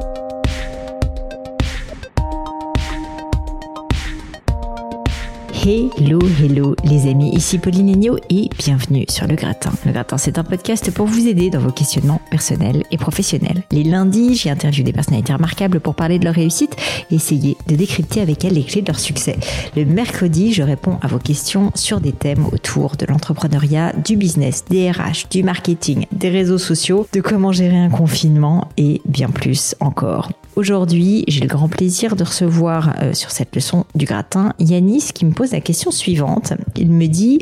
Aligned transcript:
thank 0.00 0.18
you 0.18 0.27
Hello, 5.68 6.18
hello 6.42 6.74
les 6.82 7.10
amis, 7.10 7.28
ici 7.34 7.58
Pauline 7.58 7.90
Agneau 7.90 8.16
et 8.30 8.48
bienvenue 8.56 9.04
sur 9.10 9.26
Le 9.26 9.34
Gratin. 9.34 9.70
Le 9.84 9.92
Gratin, 9.92 10.16
c'est 10.16 10.38
un 10.38 10.42
podcast 10.42 10.90
pour 10.90 11.04
vous 11.04 11.28
aider 11.28 11.50
dans 11.50 11.58
vos 11.58 11.70
questionnements 11.70 12.22
personnels 12.30 12.84
et 12.90 12.96
professionnels. 12.96 13.64
Les 13.70 13.84
lundis, 13.84 14.34
j'y 14.34 14.48
interviewe 14.48 14.82
des 14.82 14.94
personnalités 14.94 15.34
remarquables 15.34 15.80
pour 15.80 15.94
parler 15.94 16.18
de 16.18 16.24
leur 16.24 16.36
réussite 16.36 16.74
et 17.10 17.16
essayer 17.16 17.58
de 17.66 17.76
décrypter 17.76 18.22
avec 18.22 18.46
elles 18.46 18.54
les 18.54 18.64
clés 18.64 18.80
de 18.80 18.86
leur 18.86 18.98
succès. 18.98 19.36
Le 19.76 19.84
mercredi, 19.84 20.54
je 20.54 20.62
réponds 20.62 20.96
à 21.02 21.06
vos 21.06 21.18
questions 21.18 21.70
sur 21.74 22.00
des 22.00 22.12
thèmes 22.12 22.46
autour 22.46 22.96
de 22.96 23.04
l'entrepreneuriat, 23.04 23.92
du 23.92 24.16
business, 24.16 24.64
des 24.70 24.90
RH, 24.90 25.28
du 25.30 25.42
marketing, 25.42 26.06
des 26.12 26.30
réseaux 26.30 26.56
sociaux, 26.56 27.06
de 27.12 27.20
comment 27.20 27.52
gérer 27.52 27.76
un 27.76 27.90
confinement 27.90 28.68
et 28.78 29.02
bien 29.04 29.28
plus 29.28 29.74
encore. 29.80 30.30
Aujourd'hui, 30.58 31.22
j'ai 31.28 31.42
le 31.42 31.46
grand 31.46 31.68
plaisir 31.68 32.16
de 32.16 32.24
recevoir 32.24 32.96
euh, 33.00 33.14
sur 33.14 33.30
cette 33.30 33.54
leçon 33.54 33.84
du 33.94 34.06
gratin 34.06 34.54
Yanis 34.58 35.12
qui 35.14 35.24
me 35.24 35.30
pose 35.30 35.52
la 35.52 35.60
question 35.60 35.92
suivante. 35.92 36.52
Il 36.74 36.90
me 36.90 37.06
dit 37.06 37.38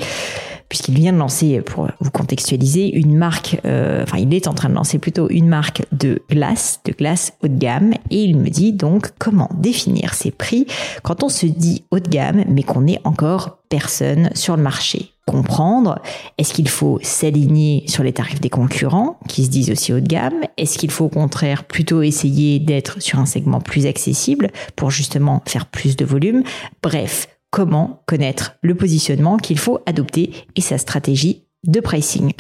puisqu'il 0.69 0.97
vient 0.97 1.15
de 1.15 1.19
lancer, 1.19 1.63
pour 1.63 1.89
vous 1.99 2.11
contextualiser, 2.11 2.95
une 2.95 3.17
marque, 3.17 3.59
euh, 3.65 4.03
enfin 4.03 4.19
il 4.19 4.35
est 4.35 4.49
en 4.49 4.53
train 4.53 4.69
de 4.69 4.75
lancer 4.75 4.99
plutôt 4.99 5.31
une 5.31 5.49
marque 5.49 5.87
de 5.93 6.21
glace, 6.29 6.81
de 6.85 6.93
glace 6.93 7.33
haut 7.43 7.49
de 7.49 7.57
gamme, 7.57 7.95
et 8.11 8.23
il 8.23 8.37
me 8.37 8.51
dit 8.51 8.75
donc 8.75 9.09
comment 9.19 9.49
définir 9.55 10.13
ses 10.13 10.31
prix 10.31 10.67
quand 11.03 11.23
on 11.23 11.31
se 11.31 11.47
dit 11.47 11.85
haut 11.91 12.01
de 12.01 12.11
gamme, 12.11 12.45
mais 12.49 12.65
qu'on 12.65 12.83
n'est 12.83 13.01
encore 13.05 13.61
personne 13.71 14.29
sur 14.35 14.59
le 14.59 14.63
marché? 14.63 15.16
Comprendre. 15.27 16.01
Est-ce 16.39 16.55
qu'il 16.55 16.69
faut 16.69 16.99
s'aligner 17.03 17.85
sur 17.89 18.03
les 18.03 18.13
tarifs 18.13 18.41
des 18.41 18.51
concurrents 18.51 19.19
qui 19.29 19.45
se 19.45 19.51
disent 19.51 19.71
aussi 19.71 19.93
haut 19.93 20.01
de 20.01 20.07
gamme? 20.07 20.41
Est-ce 20.57 20.79
qu'il 20.79 20.91
faut 20.91 21.07
au 21.07 21.11
contraire 21.11 21.65
plutôt 21.65 22.03
essayer 22.03 22.59
d'être 22.59 23.03
sur 23.03 23.19
un 23.19 23.27
segment 23.27 23.61
plus 23.61 23.87
accessible 23.87 24.51
pour 24.77 24.91
justement 24.91 25.43
faire 25.47 25.67
plus 25.67 25.97
de 25.97 26.05
volume? 26.05 26.43
Bref, 26.83 27.29
comment 27.51 28.03
connaître 28.07 28.57
le 28.63 28.75
positionnement 28.75 29.37
qu'il 29.37 29.59
faut 29.59 29.81
adopter 29.87 30.31
et 30.55 30.61
sa 30.61 30.79
stratégie 30.79 31.46
de 31.65 31.81
pricing. 31.81 32.33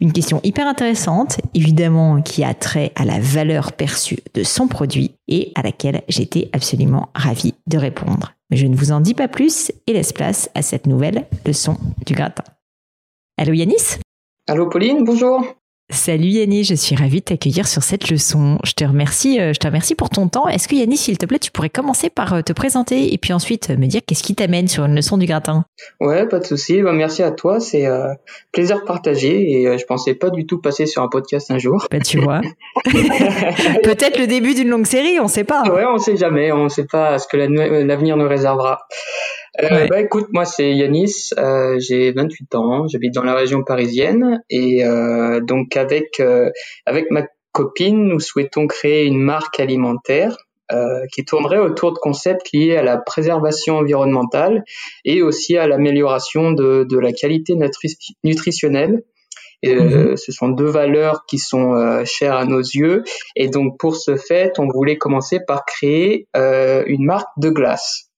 Une 0.00 0.12
question 0.12 0.40
hyper 0.42 0.66
intéressante, 0.66 1.40
évidemment, 1.54 2.22
qui 2.22 2.44
a 2.44 2.54
trait 2.54 2.92
à 2.94 3.04
la 3.04 3.20
valeur 3.20 3.72
perçue 3.72 4.18
de 4.34 4.42
son 4.42 4.68
produit 4.68 5.12
et 5.28 5.52
à 5.54 5.62
laquelle 5.62 6.02
j'étais 6.08 6.48
absolument 6.52 7.10
ravie 7.14 7.54
de 7.66 7.78
répondre. 7.78 8.34
Mais 8.50 8.56
je 8.56 8.66
ne 8.66 8.76
vous 8.76 8.92
en 8.92 9.00
dis 9.00 9.14
pas 9.14 9.28
plus 9.28 9.70
et 9.86 9.92
laisse 9.92 10.12
place 10.12 10.50
à 10.54 10.62
cette 10.62 10.86
nouvelle 10.86 11.26
leçon 11.46 11.76
du 12.06 12.14
gratin. 12.14 12.44
Allô 13.36 13.52
Yanis? 13.52 13.98
Allô 14.48 14.68
Pauline, 14.68 15.04
bonjour 15.04 15.44
Salut 15.92 16.28
Yannis, 16.28 16.64
je 16.64 16.74
suis 16.74 16.94
ravie 16.94 17.18
de 17.18 17.24
t'accueillir 17.24 17.66
sur 17.66 17.82
cette 17.82 18.10
leçon. 18.10 18.58
Je 18.64 18.72
te 18.74 18.84
remercie, 18.84 19.40
euh, 19.40 19.52
je 19.52 19.58
te 19.58 19.66
remercie 19.66 19.96
pour 19.96 20.08
ton 20.08 20.28
temps. 20.28 20.46
Est-ce 20.46 20.68
que 20.68 20.76
Yannis, 20.76 20.96
s'il 20.96 21.18
te 21.18 21.26
plaît, 21.26 21.40
tu 21.40 21.50
pourrais 21.50 21.68
commencer 21.68 22.10
par 22.10 22.32
euh, 22.32 22.42
te 22.42 22.52
présenter 22.52 23.12
et 23.12 23.18
puis 23.18 23.32
ensuite 23.32 23.70
me 23.70 23.86
dire 23.86 24.00
qu'est-ce 24.06 24.22
qui 24.22 24.36
t'amène 24.36 24.68
sur 24.68 24.84
une 24.84 24.94
leçon 24.94 25.18
du 25.18 25.26
gratin? 25.26 25.64
Ouais, 26.00 26.28
pas 26.28 26.38
de 26.38 26.44
souci. 26.44 26.80
Bah, 26.80 26.92
merci 26.92 27.24
à 27.24 27.32
toi, 27.32 27.58
c'est 27.58 27.86
euh, 27.86 28.14
plaisir 28.52 28.84
partagé 28.84 29.50
et 29.50 29.78
je 29.78 29.84
pensais 29.84 30.14
pas 30.14 30.30
du 30.30 30.46
tout 30.46 30.60
passer 30.60 30.86
sur 30.86 31.02
un 31.02 31.08
podcast 31.08 31.50
un 31.50 31.58
jour. 31.58 31.84
Bah 31.90 31.98
tu 31.98 32.20
vois, 32.20 32.40
peut-être 32.84 34.18
le 34.18 34.28
début 34.28 34.54
d'une 34.54 34.68
longue 34.68 34.86
série, 34.86 35.18
on 35.18 35.28
sait 35.28 35.44
pas. 35.44 35.64
Ouais, 35.64 35.84
on 35.92 35.98
sait 35.98 36.16
jamais, 36.16 36.52
on 36.52 36.68
sait 36.68 36.86
pas 36.86 37.18
ce 37.18 37.26
que 37.26 37.36
l'avenir 37.36 38.16
nous 38.16 38.28
réservera. 38.28 38.86
Euh, 39.60 39.86
bah 39.88 40.00
écoute, 40.00 40.28
moi 40.32 40.44
c'est 40.44 40.72
Yanis, 40.72 41.30
euh, 41.38 41.76
j'ai 41.78 42.12
28 42.12 42.54
ans, 42.54 42.86
j'habite 42.86 43.14
dans 43.14 43.24
la 43.24 43.34
région 43.34 43.64
parisienne 43.64 44.42
et 44.48 44.84
euh, 44.84 45.40
donc 45.40 45.76
avec 45.76 46.20
euh, 46.20 46.50
avec 46.86 47.10
ma 47.10 47.22
copine, 47.52 48.04
nous 48.04 48.20
souhaitons 48.20 48.68
créer 48.68 49.06
une 49.06 49.20
marque 49.20 49.58
alimentaire 49.58 50.36
euh, 50.72 51.04
qui 51.12 51.24
tournerait 51.24 51.58
autour 51.58 51.92
de 51.92 51.98
concepts 51.98 52.52
liés 52.52 52.76
à 52.76 52.82
la 52.82 52.96
préservation 52.96 53.78
environnementale 53.78 54.62
et 55.04 55.20
aussi 55.20 55.56
à 55.56 55.66
l'amélioration 55.66 56.52
de, 56.52 56.86
de 56.88 56.98
la 56.98 57.12
qualité 57.12 57.54
nutritionnelle. 58.22 59.02
Et, 59.62 59.74
mhm. 59.74 60.16
Ce 60.16 60.32
sont 60.32 60.48
deux 60.48 60.68
valeurs 60.68 61.26
qui 61.26 61.38
sont 61.38 62.02
chères 62.06 62.36
à 62.36 62.46
nos 62.46 62.60
yeux 62.60 63.02
et 63.36 63.48
donc 63.48 63.78
pour 63.78 63.96
ce 63.96 64.16
fait, 64.16 64.58
on 64.58 64.68
voulait 64.68 64.96
commencer 64.96 65.38
par 65.46 65.66
créer 65.66 66.28
une 66.34 67.04
marque 67.04 67.28
de 67.36 67.50
glace. 67.50 68.09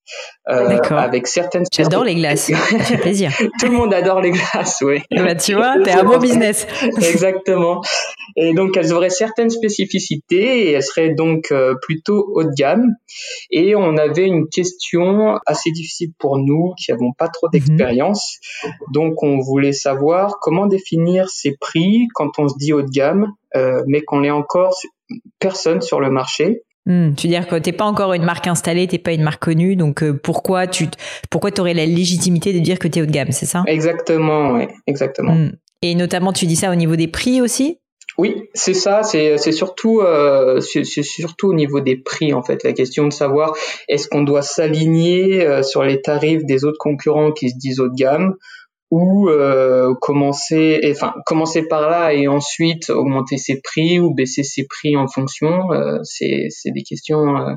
Euh, 0.49 0.77
avec 0.91 1.29
certaines. 1.29 1.63
J'adore 1.73 2.03
les 2.03 2.17
glaces. 2.17 2.47
Ça 2.51 2.79
fait 2.79 2.99
plaisir. 2.99 3.31
Tout 3.61 3.67
le 3.67 3.73
monde 3.73 3.95
adore 3.95 4.21
les 4.21 4.33
glaces, 4.33 4.83
oui. 4.83 5.01
Bah, 5.13 5.37
tu 5.37 5.55
vois, 5.55 5.77
t'es 5.85 5.93
un 5.93 6.03
bon 6.03 6.19
business. 6.19 6.67
Exactement. 6.97 7.81
Et 8.37 8.53
donc, 8.53 8.77
elles 8.77 8.93
auraient 8.93 9.11
certaines 9.11 9.51
spécificités 9.51 10.69
et 10.69 10.73
elles 10.73 10.83
seraient 10.83 11.15
donc 11.15 11.53
euh, 11.53 11.75
plutôt 11.81 12.27
haut 12.35 12.43
de 12.43 12.51
gamme. 12.57 12.87
Et 13.51 13.77
on 13.77 13.97
avait 13.97 14.27
une 14.27 14.49
question 14.49 15.39
assez 15.47 15.71
difficile 15.71 16.11
pour 16.19 16.39
nous 16.39 16.75
qui 16.77 16.91
n'avons 16.91 17.13
pas 17.13 17.29
trop 17.29 17.47
mhm. 17.47 17.53
d'expérience. 17.53 18.39
Donc, 18.93 19.23
on 19.23 19.39
voulait 19.39 19.73
savoir 19.73 20.39
comment 20.41 20.67
définir 20.67 21.29
ces 21.29 21.57
prix 21.61 22.09
quand 22.15 22.39
on 22.39 22.49
se 22.49 22.57
dit 22.59 22.73
haut 22.73 22.83
de 22.83 22.91
gamme, 22.91 23.33
euh, 23.55 23.83
mais 23.87 24.01
qu'on 24.03 24.23
n'est 24.23 24.31
encore 24.31 24.77
personne 25.39 25.81
sur 25.81 26.01
le 26.01 26.11
marché. 26.11 26.63
Hmm, 26.85 27.15
tu 27.15 27.29
veux 27.29 27.33
dire 27.33 27.47
que 27.47 27.55
t'es 27.57 27.73
pas 27.73 27.85
encore 27.85 28.13
une 28.13 28.25
marque 28.25 28.49
installée, 28.49 28.89
t'es 28.89 28.99
pas 28.99 29.13
une 29.13 29.23
marque 29.23 29.43
connue, 29.43 29.77
donc 29.77 30.03
euh, 30.03 30.13
pourquoi 30.13 30.67
tu 30.67 30.87
pourquoi 31.31 31.53
t'aurais 31.53 31.75
la 31.75 31.87
légitimité 31.87 32.53
de 32.53 32.59
dire 32.59 32.79
que 32.79 32.89
t'es 32.89 33.01
haut 33.01 33.07
de 33.07 33.13
gamme, 33.13 33.31
c'est 33.31 33.47
ça? 33.47 33.63
Exactement, 33.67 34.53
oui, 34.53 34.67
exactement. 34.89 35.35
Hmm. 35.35 35.53
Et 35.83 35.95
notamment, 35.95 36.33
tu 36.33 36.47
dis 36.47 36.57
ça 36.57 36.71
au 36.71 36.75
niveau 36.75 36.97
des 36.97 37.09
prix 37.09 37.41
aussi? 37.41 37.79
Oui, 38.19 38.49
c'est 38.53 38.75
ça. 38.75 39.03
C'est 39.03 39.39
surtout 39.53 40.01
euh, 40.01 40.61
c'est 40.61 40.85
surtout 40.85 41.49
au 41.49 41.55
niveau 41.55 41.81
des 41.81 41.97
prix 41.97 42.35
en 42.35 42.43
fait. 42.43 42.63
La 42.63 42.73
question 42.73 43.07
de 43.07 43.13
savoir 43.13 43.55
est-ce 43.89 44.09
qu'on 44.09 44.23
doit 44.23 44.43
s'aligner 44.43 45.47
euh, 45.47 45.63
sur 45.63 45.83
les 45.83 46.03
tarifs 46.03 46.45
des 46.45 46.65
autres 46.65 46.79
concurrents 46.79 47.33
qui 47.33 47.51
se 47.51 47.57
disent 47.57 47.81
haut 47.81 47.89
de 47.89 47.95
gamme? 47.95 48.35
Ou 48.93 49.31
euh, 49.31 49.95
commencer, 50.03 50.79
enfin 50.91 51.15
commencer 51.25 51.67
par 51.67 51.89
là 51.89 52.13
et 52.13 52.29
ensuite 52.29 52.91
augmenter 52.91 53.39
ses 53.39 53.63
prix 53.63 53.99
ou 53.99 54.13
baisser 54.13 54.43
ses 54.43 54.67
prix 54.67 54.99
en 54.99 55.09
fonction. 55.09 55.73
Euh, 55.73 56.01
c'est 56.03 56.51
des 56.67 56.83
questions 56.83 57.39
euh, 57.39 57.55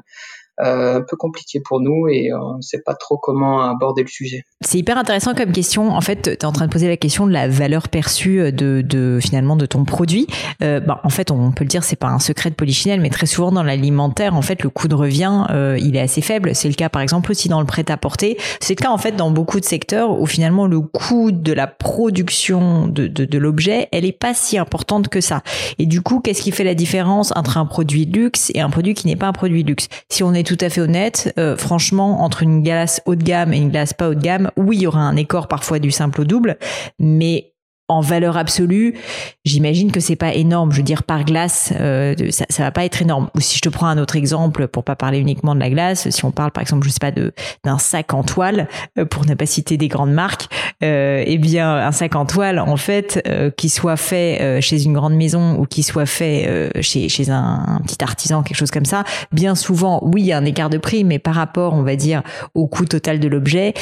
un 0.58 1.02
peu 1.02 1.18
compliqué 1.18 1.60
pour 1.60 1.82
nous 1.82 2.08
et 2.08 2.32
on 2.34 2.58
ne 2.58 2.62
sait 2.62 2.82
pas 2.86 2.94
trop 2.96 3.18
comment 3.18 3.62
aborder 3.70 4.02
le 4.02 4.08
sujet. 4.08 4.44
C'est 4.62 4.78
hyper 4.78 4.98
intéressant 4.98 5.34
comme 5.34 5.52
question. 5.52 5.92
En 5.92 6.02
fait, 6.02 6.22
tu 6.22 6.30
es 6.30 6.46
en 6.46 6.52
train 6.52 6.66
de 6.66 6.72
poser 6.72 6.88
la 6.88 6.98
question 6.98 7.28
de 7.28 7.32
la 7.32 7.48
valeur 7.48 7.90
perçue 7.90 8.52
de, 8.52 8.82
de 8.82 9.20
finalement 9.22 9.56
de 9.56 9.66
ton 9.66 9.86
produit. 9.86 10.28
Euh, 10.64 10.80
bah, 10.80 11.02
en 11.04 11.10
fait, 11.10 11.32
on 11.32 11.52
peut 11.52 11.64
le 11.64 11.70
dire, 11.70 11.84
c'est 11.84 11.96
pas 11.96 12.08
un 12.08 12.20
secret 12.20 12.50
de 12.50 12.56
polichinelle, 12.56 13.02
mais 13.02 13.10
très 13.10 13.26
souvent 13.26 13.52
dans 13.52 13.64
l'alimentaire, 13.64 14.36
en 14.36 14.42
fait, 14.42 14.64
le 14.64 14.70
coût 14.70 14.88
de 14.88 14.96
revient, 14.96 15.46
euh, 15.50 15.78
il 15.80 15.96
est 15.96 16.02
assez 16.02 16.22
faible. 16.22 16.56
C'est 16.56 16.70
le 16.70 16.74
cas, 16.74 16.90
par 16.90 17.02
exemple, 17.02 17.32
aussi 17.32 17.50
dans 17.50 17.60
le 17.60 17.66
prêt-à-porter. 17.66 18.38
C'est 18.62 18.78
le 18.78 18.82
cas, 18.82 18.92
en 18.92 18.98
fait, 18.98 19.16
dans 19.16 19.32
beaucoup 19.32 19.60
de 19.60 19.66
secteurs 19.66 20.20
où 20.20 20.26
finalement 20.26 20.68
le 20.68 20.80
coût 20.80 21.32
de 21.32 21.54
la 21.54 21.68
production 21.68 22.88
de, 22.88 23.08
de, 23.08 23.26
de 23.26 23.38
l'objet, 23.38 23.90
elle 23.92 24.06
est 24.06 24.18
pas 24.18 24.34
si 24.34 24.58
importante 24.58 25.10
que 25.10 25.22
ça. 25.22 25.42
Et 25.80 25.86
du 25.86 26.02
coup, 26.02 26.20
qu'est-ce 26.20 26.42
qui 26.42 26.52
fait 26.52 26.64
la 26.64 26.76
différence 26.76 27.34
entre 27.36 27.58
un 27.58 27.66
produit 27.66 28.06
luxe 28.06 28.52
et 28.56 28.62
un 28.62 28.70
produit 28.70 28.94
qui 28.94 29.08
n'est 29.08 29.16
pas 29.16 29.28
un 29.28 29.34
produit 29.34 29.64
luxe? 29.64 29.88
Si 30.10 30.24
on 30.24 30.34
est 30.34 30.45
tout 30.46 30.58
à 30.62 30.70
fait 30.70 30.82
honnête, 30.82 31.34
euh, 31.38 31.58
franchement, 31.58 32.24
entre 32.24 32.44
une 32.44 32.64
glace 32.64 33.02
haut 33.06 33.16
de 33.16 33.24
gamme 33.24 33.54
et 33.54 33.58
une 33.58 33.70
glace 33.70 33.94
pas 33.94 34.10
haut 34.10 34.14
de 34.14 34.22
gamme, 34.22 34.52
oui, 34.56 34.78
il 34.78 34.82
y 34.84 34.88
aura 34.88 35.02
un 35.02 35.16
écart 35.18 35.48
parfois 35.48 35.80
du 35.80 35.92
simple 35.92 36.22
au 36.22 36.24
double, 36.24 36.58
mais 37.00 37.55
en 37.88 38.02
valeur 38.02 38.38
absolue, 38.38 38.96
j'imagine 39.44 39.92
que 39.92 40.00
c'est 40.00 40.16
pas 40.16 40.34
énorme. 40.34 40.72
Je 40.72 40.78
veux 40.78 40.84
dire, 40.84 41.04
par 41.04 41.24
glace, 41.24 41.74
euh, 41.80 42.16
ça, 42.30 42.46
ça 42.50 42.64
va 42.64 42.72
pas 42.72 42.86
être 42.86 43.02
énorme. 43.02 43.30
Ou 43.36 43.42
si 43.42 43.58
je 43.58 43.62
te 43.62 43.70
prends 43.70 43.88
un 43.88 43.98
autre 43.98 44.16
exemple, 44.16 44.68
pour 44.68 44.84
pas 44.84 44.96
parler 44.96 45.20
uniquement 45.20 45.54
de 45.54 45.60
la 45.60 45.70
glace, 45.70 46.10
si 46.10 46.26
on 46.26 46.32
parle 46.32 46.52
par 46.52 46.62
exemple, 46.62 46.88
je 46.88 46.92
sais 46.92 47.00
pas, 47.00 47.12
de 47.12 47.34
d'un 47.64 47.78
sac 47.78 48.14
en 48.14 48.24
toile, 48.24 48.68
euh, 48.98 49.06
pour 49.06 49.26
ne 49.26 49.36
pas 49.36 49.46
citer 49.46 49.78
des 49.78 49.88
grandes 49.88 50.14
marques, 50.14 50.50
euh, 50.84 51.24
eh 51.26 51.38
bien, 51.38 51.74
un 51.74 51.92
sac 51.92 52.16
en 52.16 52.26
toile, 52.26 52.60
en 52.60 52.78
fait, 52.78 53.22
euh, 53.28 53.50
qui 53.50 53.70
soit 53.70 53.98
fait 53.98 54.42
euh, 54.42 54.62
chez 54.62 54.84
une 54.84 54.94
grande 54.94 55.14
maison 55.14 55.58
ou 55.58 55.66
qui 55.66 55.84
soit 55.84 56.06
fait 56.06 56.72
chez 56.82 57.10
chez 57.10 57.30
un, 57.30 57.82
petit 57.86 58.04
artisan, 58.04 58.44
quelque 58.44 58.58
chose 58.58 58.72
comme 58.72 58.86
ça, 58.86 59.04
bien 59.32 59.56
souvent, 59.56 60.02
oui, 60.04 60.22
il 60.22 60.26
y 60.28 60.34
a 60.34 60.38
un 60.38 60.46
écart 60.46 60.70
de 60.70 60.78
prix, 60.78 61.04
mais 61.04 61.20
par 61.20 61.36
rapport, 61.36 61.74
on 61.74 61.84
va 61.84 61.96
dire, 61.96 62.24
au 62.54 62.68
coût 62.68 62.86
total 62.86 63.20
de 63.20 63.28
l'objet, 63.28 63.74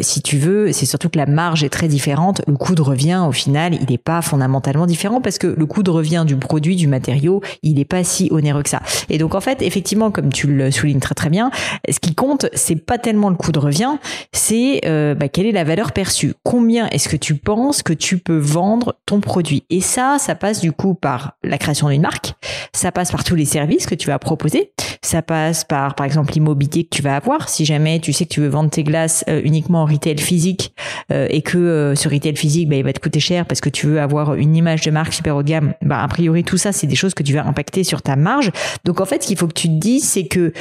si 0.00 0.22
tu 0.22 0.38
veux, 0.38 0.72
c'est 0.72 0.86
surtout 0.86 1.08
que 1.08 1.18
la 1.18 1.26
marge 1.26 1.64
est 1.64 1.68
très 1.68 1.88
différente. 1.88 2.42
Le 2.46 2.56
coût 2.56 2.74
de 2.74 2.82
revient 2.82 3.28
au 3.32 3.34
final, 3.34 3.74
il 3.74 3.86
n'est 3.88 3.96
pas 3.96 4.20
fondamentalement 4.20 4.84
différent 4.84 5.22
parce 5.22 5.38
que 5.38 5.46
le 5.46 5.64
coût 5.64 5.82
de 5.82 5.90
revient 5.90 6.24
du 6.26 6.36
produit, 6.36 6.76
du 6.76 6.86
matériau, 6.86 7.40
il 7.62 7.76
n'est 7.76 7.86
pas 7.86 8.04
si 8.04 8.28
onéreux 8.30 8.62
que 8.62 8.68
ça. 8.68 8.82
Et 9.08 9.16
donc 9.16 9.34
en 9.34 9.40
fait, 9.40 9.62
effectivement, 9.62 10.10
comme 10.10 10.30
tu 10.30 10.48
le 10.48 10.70
soulignes 10.70 11.00
très 11.00 11.14
très 11.14 11.30
bien, 11.30 11.50
ce 11.88 11.98
qui 11.98 12.14
compte, 12.14 12.44
c'est 12.52 12.76
pas 12.76 12.98
tellement 12.98 13.30
le 13.30 13.36
coût 13.36 13.50
de 13.50 13.58
revient, 13.58 13.96
c'est 14.34 14.82
euh, 14.84 15.14
bah, 15.14 15.28
quelle 15.28 15.46
est 15.46 15.52
la 15.52 15.64
valeur 15.64 15.92
perçue. 15.92 16.34
Combien 16.42 16.90
est-ce 16.90 17.08
que 17.08 17.16
tu 17.16 17.36
penses 17.36 17.82
que 17.82 17.94
tu 17.94 18.18
peux 18.18 18.36
vendre 18.36 18.96
ton 19.06 19.20
produit? 19.20 19.64
Et 19.70 19.80
ça, 19.80 20.18
ça 20.18 20.34
passe 20.34 20.60
du 20.60 20.72
coup 20.72 20.92
par 20.92 21.38
la 21.42 21.56
création 21.56 21.88
d'une 21.88 22.02
marque, 22.02 22.34
ça 22.74 22.92
passe 22.92 23.10
par 23.10 23.24
tous 23.24 23.34
les 23.34 23.46
services 23.46 23.86
que 23.86 23.94
tu 23.94 24.08
vas 24.08 24.18
proposer, 24.18 24.72
Ça 25.02 25.22
passe 25.22 25.64
par, 25.64 25.94
par 25.94 26.04
exemple, 26.04 26.32
l'immobilier 26.34 26.84
que 26.84 26.94
tu 26.94 27.02
vas 27.02 27.16
avoir. 27.16 27.48
Si 27.48 27.64
jamais 27.64 27.98
tu 27.98 28.12
sais 28.12 28.26
que 28.26 28.34
tu 28.34 28.40
veux 28.40 28.48
vendre 28.48 28.70
tes 28.70 28.84
glaces 28.84 29.24
euh, 29.28 29.40
uniquement 29.42 29.82
en 29.82 29.86
retail 29.86 30.18
physique 30.18 30.74
euh, 31.10 31.26
et 31.30 31.42
que 31.42 31.58
euh, 31.58 31.94
ce 31.94 32.08
retail 32.08 32.36
physique, 32.36 32.68
bah, 32.68 32.76
il 32.76 32.84
va 32.84 32.92
te 32.92 33.00
coûter 33.00 33.20
cher 33.22 33.46
parce 33.46 33.60
que 33.60 33.70
tu 33.70 33.86
veux 33.86 34.00
avoir 34.00 34.34
une 34.34 34.54
image 34.54 34.82
de 34.82 34.90
marque 34.90 35.12
super 35.12 35.36
haut 35.36 35.42
de 35.42 35.48
gamme, 35.48 35.74
bah, 35.82 36.02
a 36.02 36.08
priori, 36.08 36.44
tout 36.44 36.58
ça, 36.58 36.72
c'est 36.72 36.86
des 36.86 36.96
choses 36.96 37.14
que 37.14 37.22
tu 37.22 37.32
vas 37.32 37.46
impacter 37.46 37.84
sur 37.84 38.02
ta 38.02 38.16
marge. 38.16 38.50
Donc, 38.84 39.00
en 39.00 39.04
fait, 39.04 39.22
ce 39.22 39.28
qu'il 39.28 39.38
faut 39.38 39.46
que 39.46 39.54
tu 39.54 39.68
te 39.68 39.78
dises, 39.78 40.04
c'est 40.04 40.26
que 40.26 40.52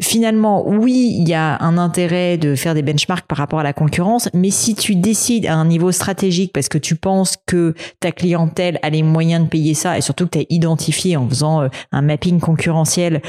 finalement, 0.00 0.66
oui, 0.68 1.16
il 1.18 1.28
y 1.28 1.34
a 1.34 1.60
un 1.60 1.76
intérêt 1.78 2.38
de 2.38 2.54
faire 2.54 2.74
des 2.74 2.82
benchmarks 2.82 3.26
par 3.26 3.38
rapport 3.38 3.60
à 3.60 3.62
la 3.62 3.72
concurrence, 3.72 4.28
mais 4.32 4.50
si 4.50 4.74
tu 4.74 4.94
décides 4.94 5.46
à 5.46 5.54
un 5.54 5.64
niveau 5.64 5.90
stratégique 5.92 6.52
parce 6.52 6.68
que 6.68 6.78
tu 6.78 6.94
penses 6.94 7.36
que 7.46 7.74
ta 8.00 8.12
clientèle 8.12 8.78
a 8.82 8.90
les 8.90 9.02
moyens 9.02 9.44
de 9.44 9.48
payer 9.48 9.74
ça 9.74 9.98
et 9.98 10.00
surtout 10.00 10.26
que 10.26 10.32
tu 10.32 10.38
as 10.38 10.46
identifié 10.50 11.16
en 11.16 11.28
faisant 11.28 11.62
euh, 11.62 11.68
un 11.90 12.02
mapping 12.02 12.38
concurrentiel 12.38 13.22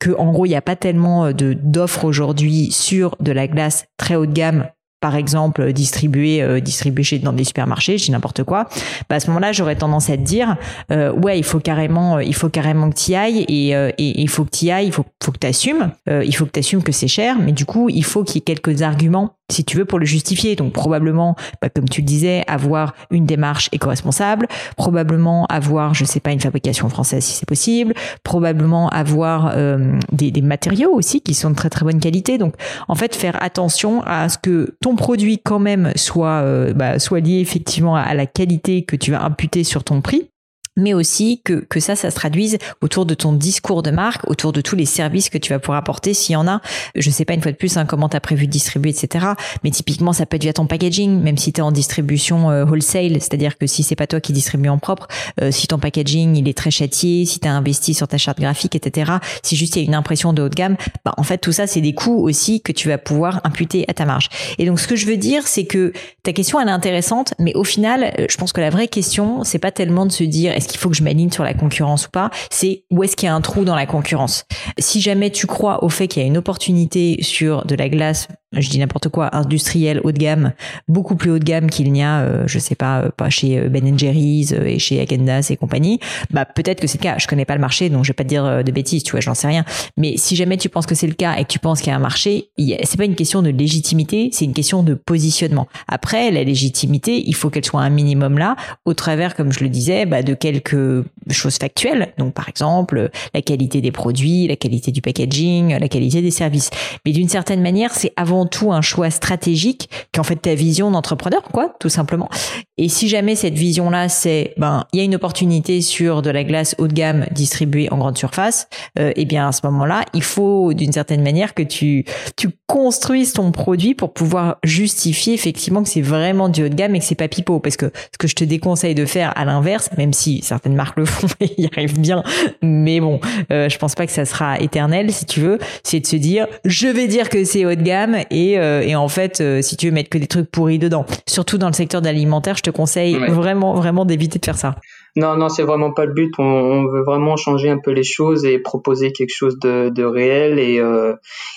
que 0.00 0.10
en 0.16 0.32
gros 0.32 0.46
il 0.46 0.50
n'y 0.50 0.56
a 0.56 0.62
pas 0.62 0.76
tellement 0.76 1.26
euh, 1.26 1.32
de 1.32 1.54
d'offres 1.54 2.04
aujourd'hui 2.04 2.70
sur 2.70 3.16
de 3.20 3.32
la 3.32 3.46
glace 3.46 3.86
très 3.96 4.14
haut 4.14 4.26
de 4.26 4.32
gamme 4.32 4.68
par 5.00 5.16
exemple 5.16 5.72
distribué 5.72 6.42
euh, 6.42 6.60
distribué 6.60 7.02
chez 7.04 7.18
dans 7.18 7.32
des 7.32 7.44
supermarchés, 7.44 7.98
chez 7.98 8.12
n'importe 8.12 8.44
quoi, 8.44 8.68
bah 9.08 9.16
à 9.16 9.20
ce 9.20 9.28
moment-là, 9.28 9.52
j'aurais 9.52 9.76
tendance 9.76 10.10
à 10.10 10.16
te 10.16 10.22
dire 10.22 10.56
euh, 10.90 11.12
ouais, 11.12 11.38
il 11.38 11.44
faut 11.44 11.60
carrément 11.60 12.16
euh, 12.16 12.22
il 12.22 12.34
faut 12.34 12.48
carrément 12.48 12.90
que 12.90 12.96
tu 12.96 13.14
ailles 13.14 13.44
et, 13.48 13.74
euh, 13.74 13.90
et 13.98 14.20
il 14.20 14.28
faut 14.28 14.44
que 14.44 14.56
tu 14.56 14.70
ailles, 14.70 14.86
il 14.86 14.92
faut 14.92 15.04
faut 15.22 15.32
que 15.32 15.38
tu 15.38 15.46
assumes, 15.46 15.90
il 16.06 16.34
faut 16.34 16.46
que 16.46 16.52
tu 16.52 16.60
assumes 16.60 16.82
que 16.82 16.92
c'est 16.92 17.08
cher, 17.08 17.36
mais 17.38 17.52
du 17.52 17.66
coup, 17.66 17.88
il 17.90 18.04
faut 18.04 18.24
qu'il 18.24 18.36
y 18.36 18.38
ait 18.38 18.42
quelques 18.42 18.82
arguments 18.82 19.37
si 19.50 19.64
tu 19.64 19.76
veux, 19.76 19.84
pour 19.84 19.98
le 19.98 20.04
justifier. 20.04 20.56
Donc 20.56 20.72
probablement, 20.72 21.36
bah, 21.62 21.68
comme 21.68 21.88
tu 21.88 22.02
le 22.02 22.06
disais, 22.06 22.44
avoir 22.46 22.94
une 23.10 23.26
démarche 23.26 23.68
éco-responsable, 23.72 24.46
probablement 24.76 25.46
avoir, 25.46 25.94
je 25.94 26.04
sais 26.04 26.20
pas, 26.20 26.32
une 26.32 26.40
fabrication 26.40 26.88
française 26.88 27.24
si 27.24 27.34
c'est 27.34 27.48
possible, 27.48 27.94
probablement 28.22 28.88
avoir 28.90 29.52
euh, 29.54 29.98
des, 30.12 30.30
des, 30.30 30.42
matériaux 30.42 30.92
aussi 30.92 31.20
qui 31.20 31.34
sont 31.34 31.50
de 31.50 31.54
très 31.54 31.70
très 31.70 31.84
bonne 31.84 32.00
qualité. 32.00 32.38
Donc 32.38 32.54
en 32.88 32.94
fait, 32.94 33.14
faire 33.14 33.42
attention 33.42 34.02
à 34.02 34.28
ce 34.28 34.38
que 34.38 34.76
ton 34.80 34.96
produit 34.96 35.38
quand 35.38 35.58
même 35.58 35.92
soit 35.96 36.42
euh, 36.42 36.72
bah, 36.74 36.98
soit 36.98 37.20
lié 37.20 37.40
effectivement 37.40 37.96
à 37.96 38.14
la 38.14 38.26
qualité 38.26 38.82
que 38.82 38.96
tu 38.96 39.10
vas 39.10 39.22
imputer 39.22 39.64
sur 39.64 39.84
ton 39.84 40.00
prix 40.00 40.30
mais 40.78 40.94
aussi 40.94 41.42
que, 41.44 41.66
que 41.68 41.80
ça, 41.80 41.94
ça 41.96 42.10
se 42.10 42.16
traduise 42.16 42.56
autour 42.80 43.04
de 43.04 43.14
ton 43.14 43.32
discours 43.32 43.82
de 43.82 43.90
marque, 43.90 44.28
autour 44.30 44.52
de 44.52 44.62
tous 44.62 44.76
les 44.76 44.86
services 44.86 45.28
que 45.28 45.36
tu 45.36 45.52
vas 45.52 45.58
pouvoir 45.58 45.78
apporter 45.78 46.14
s'il 46.14 46.32
y 46.32 46.36
en 46.36 46.48
a. 46.48 46.62
Je 46.94 47.10
sais 47.10 47.26
pas 47.26 47.34
une 47.34 47.42
fois 47.42 47.52
de 47.52 47.56
plus 47.56 47.76
hein, 47.76 47.84
comment 47.84 48.08
tu 48.08 48.16
as 48.16 48.20
prévu 48.20 48.46
de 48.46 48.52
distribuer, 48.52 48.90
etc. 48.90 49.26
Mais 49.64 49.70
typiquement, 49.70 50.12
ça 50.12 50.24
peut 50.24 50.36
être 50.36 50.42
via 50.42 50.52
ton 50.52 50.66
packaging, 50.66 51.20
même 51.20 51.36
si 51.36 51.52
tu 51.52 51.60
es 51.60 51.62
en 51.62 51.72
distribution 51.72 52.50
euh, 52.50 52.64
wholesale, 52.64 53.20
c'est-à-dire 53.20 53.58
que 53.58 53.66
si 53.66 53.82
c'est 53.82 53.96
pas 53.96 54.06
toi 54.06 54.20
qui 54.20 54.32
distribue 54.32 54.68
en 54.68 54.78
propre, 54.78 55.08
euh, 55.42 55.50
si 55.50 55.66
ton 55.66 55.78
packaging 55.78 56.36
il 56.36 56.48
est 56.48 56.56
très 56.56 56.70
châtié, 56.70 57.26
si 57.26 57.40
tu 57.40 57.48
as 57.48 57.52
investi 57.52 57.94
sur 57.94 58.08
ta 58.08 58.18
charte 58.18 58.40
graphique, 58.40 58.74
etc. 58.76 59.12
Si 59.42 59.56
juste 59.56 59.76
il 59.76 59.80
y 59.80 59.82
a 59.82 59.86
une 59.86 59.94
impression 59.94 60.32
de 60.32 60.42
haut 60.42 60.48
de 60.48 60.54
gamme, 60.54 60.76
bah, 61.04 61.14
en 61.16 61.22
fait 61.22 61.38
tout 61.38 61.52
ça 61.52 61.66
c'est 61.66 61.80
des 61.80 61.94
coûts 61.94 62.22
aussi 62.22 62.60
que 62.60 62.72
tu 62.72 62.88
vas 62.88 62.98
pouvoir 62.98 63.40
imputer 63.44 63.84
à 63.88 63.94
ta 63.94 64.04
marge. 64.04 64.28
Et 64.58 64.66
donc 64.66 64.80
ce 64.80 64.86
que 64.86 64.96
je 64.96 65.06
veux 65.06 65.16
dire, 65.16 65.46
c'est 65.46 65.64
que 65.64 65.92
ta 66.22 66.32
question 66.32 66.60
elle 66.60 66.68
est 66.68 66.72
intéressante, 66.72 67.34
mais 67.38 67.54
au 67.54 67.64
final, 67.64 68.14
euh, 68.18 68.26
je 68.28 68.36
pense 68.36 68.52
que 68.52 68.60
la 68.60 68.70
vraie 68.70 68.88
question 68.88 69.44
c'est 69.44 69.58
pas 69.58 69.72
tellement 69.72 70.06
de 70.06 70.12
se 70.12 70.24
dire 70.24 70.52
qu'il 70.72 70.80
faut 70.80 70.90
que 70.90 70.96
je 70.96 71.02
m'aligne 71.02 71.30
sur 71.30 71.44
la 71.44 71.54
concurrence 71.54 72.06
ou 72.06 72.10
pas, 72.10 72.30
c'est 72.50 72.84
où 72.90 73.02
est-ce 73.02 73.16
qu'il 73.16 73.26
y 73.26 73.30
a 73.30 73.34
un 73.34 73.40
trou 73.40 73.64
dans 73.64 73.76
la 73.76 73.86
concurrence. 73.86 74.44
Si 74.78 75.00
jamais 75.00 75.30
tu 75.30 75.46
crois 75.46 75.84
au 75.84 75.88
fait 75.88 76.08
qu'il 76.08 76.22
y 76.22 76.24
a 76.24 76.28
une 76.28 76.38
opportunité 76.38 77.18
sur 77.22 77.64
de 77.64 77.74
la 77.74 77.88
glace 77.88 78.28
je 78.52 78.70
dis 78.70 78.78
n'importe 78.78 79.08
quoi, 79.08 79.34
industriel 79.36 80.00
haut 80.04 80.12
de 80.12 80.18
gamme, 80.18 80.52
beaucoup 80.88 81.16
plus 81.16 81.30
haut 81.30 81.38
de 81.38 81.44
gamme 81.44 81.68
qu'il 81.68 81.92
n'y 81.92 82.02
a, 82.02 82.20
euh, 82.20 82.44
je 82.46 82.58
sais 82.58 82.74
pas, 82.74 83.02
euh, 83.02 83.10
pas 83.14 83.28
chez 83.28 83.58
euh, 83.58 83.68
Ben 83.68 83.98
Jerry's 83.98 84.52
et 84.52 84.78
chez 84.78 85.00
Agendas 85.00 85.48
et 85.50 85.56
compagnie, 85.56 86.00
bah 86.30 86.46
peut-être 86.46 86.80
que 86.80 86.86
c'est 86.86 86.98
le 86.98 87.02
cas. 87.02 87.16
Je 87.18 87.26
connais 87.26 87.44
pas 87.44 87.54
le 87.54 87.60
marché, 87.60 87.90
donc 87.90 88.04
je 88.04 88.10
vais 88.10 88.14
pas 88.14 88.24
te 88.24 88.28
dire 88.28 88.64
de 88.64 88.72
bêtises, 88.72 89.02
tu 89.02 89.12
vois, 89.12 89.20
j'en 89.20 89.34
sais 89.34 89.48
rien. 89.48 89.64
Mais 89.96 90.16
si 90.16 90.34
jamais 90.34 90.56
tu 90.56 90.68
penses 90.68 90.86
que 90.86 90.94
c'est 90.94 91.06
le 91.06 91.14
cas 91.14 91.36
et 91.36 91.44
que 91.44 91.48
tu 91.48 91.58
penses 91.58 91.80
qu'il 91.80 91.88
y 91.88 91.92
a 91.92 91.96
un 91.96 92.00
marché, 92.00 92.48
c'est 92.56 92.96
pas 92.96 93.04
une 93.04 93.16
question 93.16 93.42
de 93.42 93.50
légitimité, 93.50 94.30
c'est 94.32 94.44
une 94.44 94.54
question 94.54 94.82
de 94.82 94.94
positionnement. 94.94 95.68
Après, 95.86 96.30
la 96.30 96.42
légitimité, 96.42 97.22
il 97.26 97.34
faut 97.34 97.50
qu'elle 97.50 97.64
soit 97.64 97.82
un 97.82 97.90
minimum 97.90 98.38
là, 98.38 98.56
au 98.84 98.94
travers, 98.94 99.34
comme 99.34 99.52
je 99.52 99.60
le 99.60 99.68
disais, 99.68 100.06
bah, 100.06 100.22
de 100.22 100.34
quelques 100.34 101.04
choses 101.30 101.56
factuelles. 101.56 102.14
Donc 102.18 102.32
par 102.32 102.48
exemple, 102.48 103.10
la 103.34 103.42
qualité 103.42 103.80
des 103.80 103.92
produits, 103.92 104.48
la 104.48 104.56
qualité 104.56 104.90
du 104.90 105.02
packaging, 105.02 105.78
la 105.78 105.88
qualité 105.88 106.22
des 106.22 106.30
services. 106.30 106.70
Mais 107.04 107.12
d'une 107.12 107.28
certaine 107.28 107.60
manière, 107.60 107.92
c'est 107.94 108.12
avant 108.16 108.37
tout 108.46 108.72
un 108.72 108.82
choix 108.82 109.10
stratégique 109.10 109.90
qui 110.12 110.20
en 110.20 110.24
fait 110.24 110.36
ta 110.36 110.54
vision 110.54 110.90
d'entrepreneur, 110.90 111.42
quoi, 111.42 111.74
tout 111.80 111.88
simplement. 111.88 112.28
Et 112.76 112.88
si 112.88 113.08
jamais 113.08 113.34
cette 113.34 113.54
vision-là, 113.54 114.08
c'est, 114.08 114.54
ben, 114.56 114.84
il 114.92 114.98
y 114.98 115.02
a 115.02 115.04
une 115.04 115.14
opportunité 115.14 115.80
sur 115.80 116.22
de 116.22 116.30
la 116.30 116.44
glace 116.44 116.74
haut 116.78 116.86
de 116.86 116.92
gamme 116.92 117.26
distribuée 117.32 117.88
en 117.90 117.98
grande 117.98 118.16
surface, 118.16 118.68
euh, 118.98 119.12
eh 119.16 119.24
bien 119.24 119.48
à 119.48 119.52
ce 119.52 119.60
moment-là, 119.64 120.04
il 120.14 120.22
faut 120.22 120.72
d'une 120.74 120.92
certaine 120.92 121.22
manière 121.22 121.54
que 121.54 121.62
tu 121.62 122.04
tu 122.36 122.50
construises 122.66 123.32
ton 123.32 123.50
produit 123.50 123.94
pour 123.94 124.12
pouvoir 124.12 124.58
justifier 124.62 125.34
effectivement 125.34 125.82
que 125.82 125.88
c'est 125.88 126.02
vraiment 126.02 126.48
du 126.48 126.64
haut 126.64 126.68
de 126.68 126.74
gamme 126.74 126.94
et 126.94 126.98
que 126.98 127.04
c'est 127.04 127.14
pas 127.14 127.28
pipeau. 127.28 127.60
Parce 127.60 127.76
que 127.76 127.90
ce 128.12 128.18
que 128.18 128.28
je 128.28 128.34
te 128.34 128.44
déconseille 128.44 128.94
de 128.94 129.06
faire 129.06 129.32
à 129.36 129.44
l'inverse, 129.44 129.90
même 129.96 130.12
si 130.12 130.42
certaines 130.42 130.74
marques 130.74 130.98
le 130.98 131.04
font 131.04 131.28
et 131.40 131.60
y 131.60 131.66
arrivent 131.66 132.00
bien, 132.00 132.22
mais 132.62 133.00
bon, 133.00 133.20
euh, 133.50 133.68
je 133.68 133.78
pense 133.78 133.94
pas 133.94 134.06
que 134.06 134.12
ça 134.12 134.24
sera 134.24 134.58
éternel 134.60 135.12
si 135.12 135.24
tu 135.24 135.40
veux, 135.40 135.58
c'est 135.82 136.00
de 136.00 136.06
se 136.06 136.16
dire, 136.16 136.46
je 136.64 136.88
vais 136.88 137.08
dire 137.08 137.28
que 137.28 137.44
c'est 137.44 137.64
haut 137.64 137.74
de 137.74 137.82
gamme 137.82 138.18
et, 138.30 138.58
euh, 138.58 138.82
et 138.82 138.96
en 138.96 139.08
fait, 139.08 139.40
euh, 139.40 139.62
si 139.62 139.76
tu 139.76 139.86
veux 139.86 139.92
mettre 139.92 140.10
que 140.10 140.18
des 140.18 140.26
trucs 140.26 140.50
pourris 140.50 140.78
dedans, 140.78 141.06
surtout 141.26 141.58
dans 141.58 141.68
le 141.68 141.72
secteur 141.72 142.00
de 142.00 142.06
l'alimentaire, 142.06 142.56
je 142.56 142.62
te 142.62 142.70
conseille 142.70 143.14
vraiment, 143.14 143.74
vraiment 143.74 144.04
d'éviter 144.04 144.38
de 144.38 144.44
faire 144.44 144.58
ça. 144.58 144.76
Non, 145.16 145.36
non, 145.36 145.48
c'est 145.48 145.62
vraiment 145.62 145.92
pas 145.92 146.04
le 146.04 146.12
but. 146.12 146.32
On, 146.38 146.44
on, 146.44 146.86
veut 146.88 147.02
vraiment 147.02 147.36
changer 147.36 147.70
un 147.70 147.78
peu 147.78 147.90
les 147.90 148.02
choses 148.02 148.44
et 148.44 148.58
proposer 148.58 149.12
quelque 149.12 149.34
chose 149.34 149.58
de, 149.58 149.88
de 149.88 150.04
réel 150.04 150.58
et, 150.58 150.78
euh, 150.78 151.14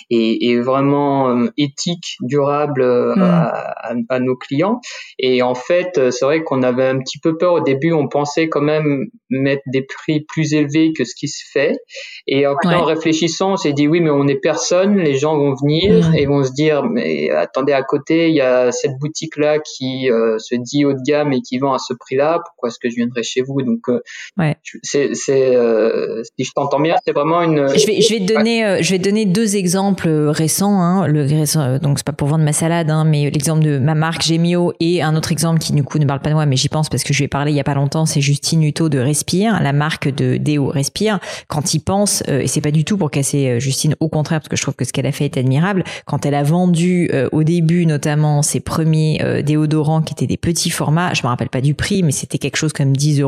et, 0.10 0.50
et, 0.50 0.60
vraiment 0.60 1.30
euh, 1.30 1.48
éthique, 1.58 2.18
durable 2.22 2.82
euh, 2.82 3.16
mm. 3.16 3.22
à, 3.22 3.76
à, 4.10 4.20
nos 4.20 4.36
clients. 4.36 4.80
Et 5.20 5.42
en 5.42 5.56
fait, 5.56 5.98
euh, 5.98 6.12
c'est 6.12 6.26
vrai 6.26 6.44
qu'on 6.44 6.64
avait 6.64 6.88
un 6.88 7.00
petit 7.00 7.20
peu 7.20 7.38
peur 7.38 7.54
au 7.54 7.62
début. 7.62 7.92
On 7.92 8.08
pensait 8.08 8.50
quand 8.50 8.62
même 8.62 9.08
mettre 9.30 9.64
des 9.68 9.84
prix 9.84 10.22
plus 10.22 10.54
élevés 10.54 10.94
que 10.94 11.04
ce 11.04 11.14
qui 11.16 11.28
se 11.28 11.44
fait. 11.52 11.78
Et 12.28 12.46
après, 12.46 12.76
en 12.76 12.86
réfléchissant, 12.86 13.54
on 13.54 13.58
s'est 13.58 13.74
dit 13.74 13.88
oui, 13.88 14.00
mais 14.00 14.10
on 14.10 14.28
est 14.28 14.40
personne. 14.40 14.98
Les 14.98 15.16
gens 15.16 15.38
vont 15.38 15.54
venir 15.54 16.10
mm. 16.10 16.16
et 16.16 16.26
vont 16.26 16.44
se 16.44 16.52
dire 16.52 16.84
mais 16.84 17.30
attendez, 17.30 17.74
à 17.74 17.84
côté, 17.84 18.30
il 18.30 18.36
y 18.36 18.42
a 18.42 18.72
cette 18.72 18.98
boutique 19.00 19.38
là 19.38 19.60
qui 19.60 20.10
se 20.38 20.56
dit 20.56 20.86
haut 20.86 20.94
de 20.94 21.04
gamme 21.06 21.34
et 21.34 21.42
qui 21.42 21.58
vend 21.60 21.74
à 21.74 21.80
ce 21.80 21.94
prix-là. 21.94 22.40
Pourquoi 22.46 22.70
est-ce 22.70 22.80
que 22.80 22.90
je 22.90 22.96
viendrais 22.96 23.24
chez 23.24 23.41
vous 23.44 23.62
donc, 23.62 23.90
euh, 23.90 24.00
ouais. 24.38 24.56
c'est, 24.84 25.12
c'est, 25.14 25.56
euh, 25.56 26.22
si 26.24 26.46
je 26.46 26.52
t'entends 26.56 26.80
bien, 26.80 26.96
c'est 27.06 27.14
vraiment 27.14 27.42
une. 27.42 27.68
Je 27.68 27.86
vais, 27.86 28.02
je 28.02 28.14
vais 28.14 28.20
te 28.20 28.34
donner, 28.34 28.66
euh, 28.66 28.80
je 28.82 28.92
vais 28.92 29.00
donner 29.00 29.26
deux 29.26 29.56
exemples 29.56 30.10
récents. 30.10 30.82
Hein, 30.82 31.08
le 31.08 31.32
donc 31.80 31.98
c'est 31.98 32.06
pas 32.06 32.14
pour 32.14 32.28
vendre 32.28 32.44
ma 32.44 32.54
salade, 32.54 32.90
hein, 32.90 33.04
mais 33.06 33.30
l'exemple 33.30 33.64
de 33.64 33.78
ma 33.78 33.96
marque 33.96 34.24
Gemio 34.24 34.74
et 34.80 35.02
un 35.02 35.16
autre 35.16 35.32
exemple 35.32 35.60
qui 35.60 35.74
du 35.74 35.84
coup 35.84 36.00
ne 36.00 36.06
parle 36.06 36.20
pas 36.20 36.30
de 36.30 36.36
moi, 36.36 36.46
mais 36.46 36.56
j'y 36.56 36.70
pense 36.70 36.90
parce 36.90 37.04
que 37.04 37.14
je 37.14 37.20
lui 37.20 37.26
ai 37.26 37.28
parlé 37.28 37.52
il 37.52 37.56
y 37.56 37.60
a 37.60 37.64
pas 37.64 37.74
longtemps. 37.74 38.06
C'est 38.06 38.22
Justine 38.22 38.64
Hutto 38.64 38.90
de 38.90 39.00
Respire, 39.00 39.62
la 39.62 39.74
marque 39.74 40.14
de 40.14 40.38
Déo 40.38 40.68
Respire. 40.68 41.20
Quand 41.48 41.74
il 41.74 41.80
pense, 41.80 42.24
et 42.28 42.48
c'est 42.48 42.62
pas 42.62 42.72
du 42.72 42.84
tout 42.84 42.98
pour 42.98 43.12
casser 43.12 43.60
Justine, 43.60 43.96
au 44.00 44.10
contraire 44.10 44.40
parce 44.40 44.50
que 44.50 44.56
je 44.56 44.62
trouve 44.62 44.76
que 44.76 44.86
ce 44.86 44.94
qu'elle 44.94 45.06
a 45.06 45.12
fait 45.12 45.26
est 45.26 45.38
admirable. 45.38 45.84
Quand 46.06 46.26
elle 46.26 46.36
a 46.36 46.44
vendu 46.44 47.10
au 47.32 47.44
début 47.44 47.86
notamment 47.86 48.42
ses 48.42 48.60
premiers 48.60 49.42
déodorants 49.44 50.02
qui 50.02 50.14
étaient 50.14 50.28
des 50.28 50.38
petits 50.38 50.70
formats, 50.70 51.14
je 51.14 51.24
me 51.24 51.28
rappelle 51.28 51.50
pas 51.50 51.62
du 51.62 51.74
prix, 51.74 52.04
mais 52.04 52.12
c'était 52.12 52.38
quelque 52.38 52.58
chose 52.58 52.74
comme 52.74 52.96
10 52.96 53.22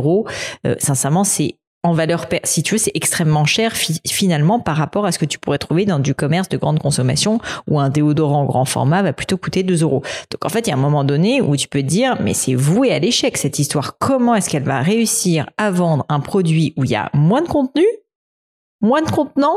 euh, 0.65 0.75
sincèrement, 0.79 1.23
c'est 1.23 1.57
en 1.85 1.91
valeur, 1.91 2.27
si 2.45 2.63
tu 2.63 2.75
veux, 2.75 2.77
c'est 2.77 2.93
extrêmement 2.93 3.43
cher 3.43 3.73
finalement 3.75 4.61
par 4.61 4.77
rapport 4.77 5.05
à 5.05 5.11
ce 5.11 5.19
que 5.19 5.25
tu 5.25 5.37
pourrais 5.37 5.57
trouver 5.57 5.85
dans 5.85 5.99
du 5.99 6.15
commerce 6.15 6.47
de 6.47 6.55
grande 6.55 6.79
consommation 6.79 7.39
où 7.67 7.77
un 7.77 7.89
déodorant 7.89 8.45
grand 8.45 8.63
format 8.63 9.03
va 9.03 9.11
plutôt 9.11 9.35
coûter 9.35 9.63
2 9.63 9.83
euros. 9.83 10.01
Donc 10.31 10.45
en 10.45 10.49
fait, 10.49 10.65
il 10.67 10.69
y 10.69 10.73
a 10.73 10.77
un 10.77 10.79
moment 10.79 11.03
donné 11.03 11.41
où 11.41 11.57
tu 11.57 11.67
peux 11.67 11.81
te 11.81 11.87
dire, 11.87 12.15
mais 12.21 12.33
c'est 12.33 12.55
voué 12.55 12.93
à 12.93 12.99
l'échec 12.99 13.37
cette 13.37 13.59
histoire. 13.59 13.97
Comment 13.97 14.33
est-ce 14.35 14.49
qu'elle 14.49 14.63
va 14.63 14.79
réussir 14.79 15.49
à 15.57 15.71
vendre 15.71 16.05
un 16.07 16.21
produit 16.21 16.73
où 16.77 16.85
il 16.85 16.91
y 16.91 16.95
a 16.95 17.09
moins 17.13 17.41
de 17.41 17.49
contenu, 17.49 17.85
moins 18.79 19.01
de 19.01 19.11
contenant 19.11 19.55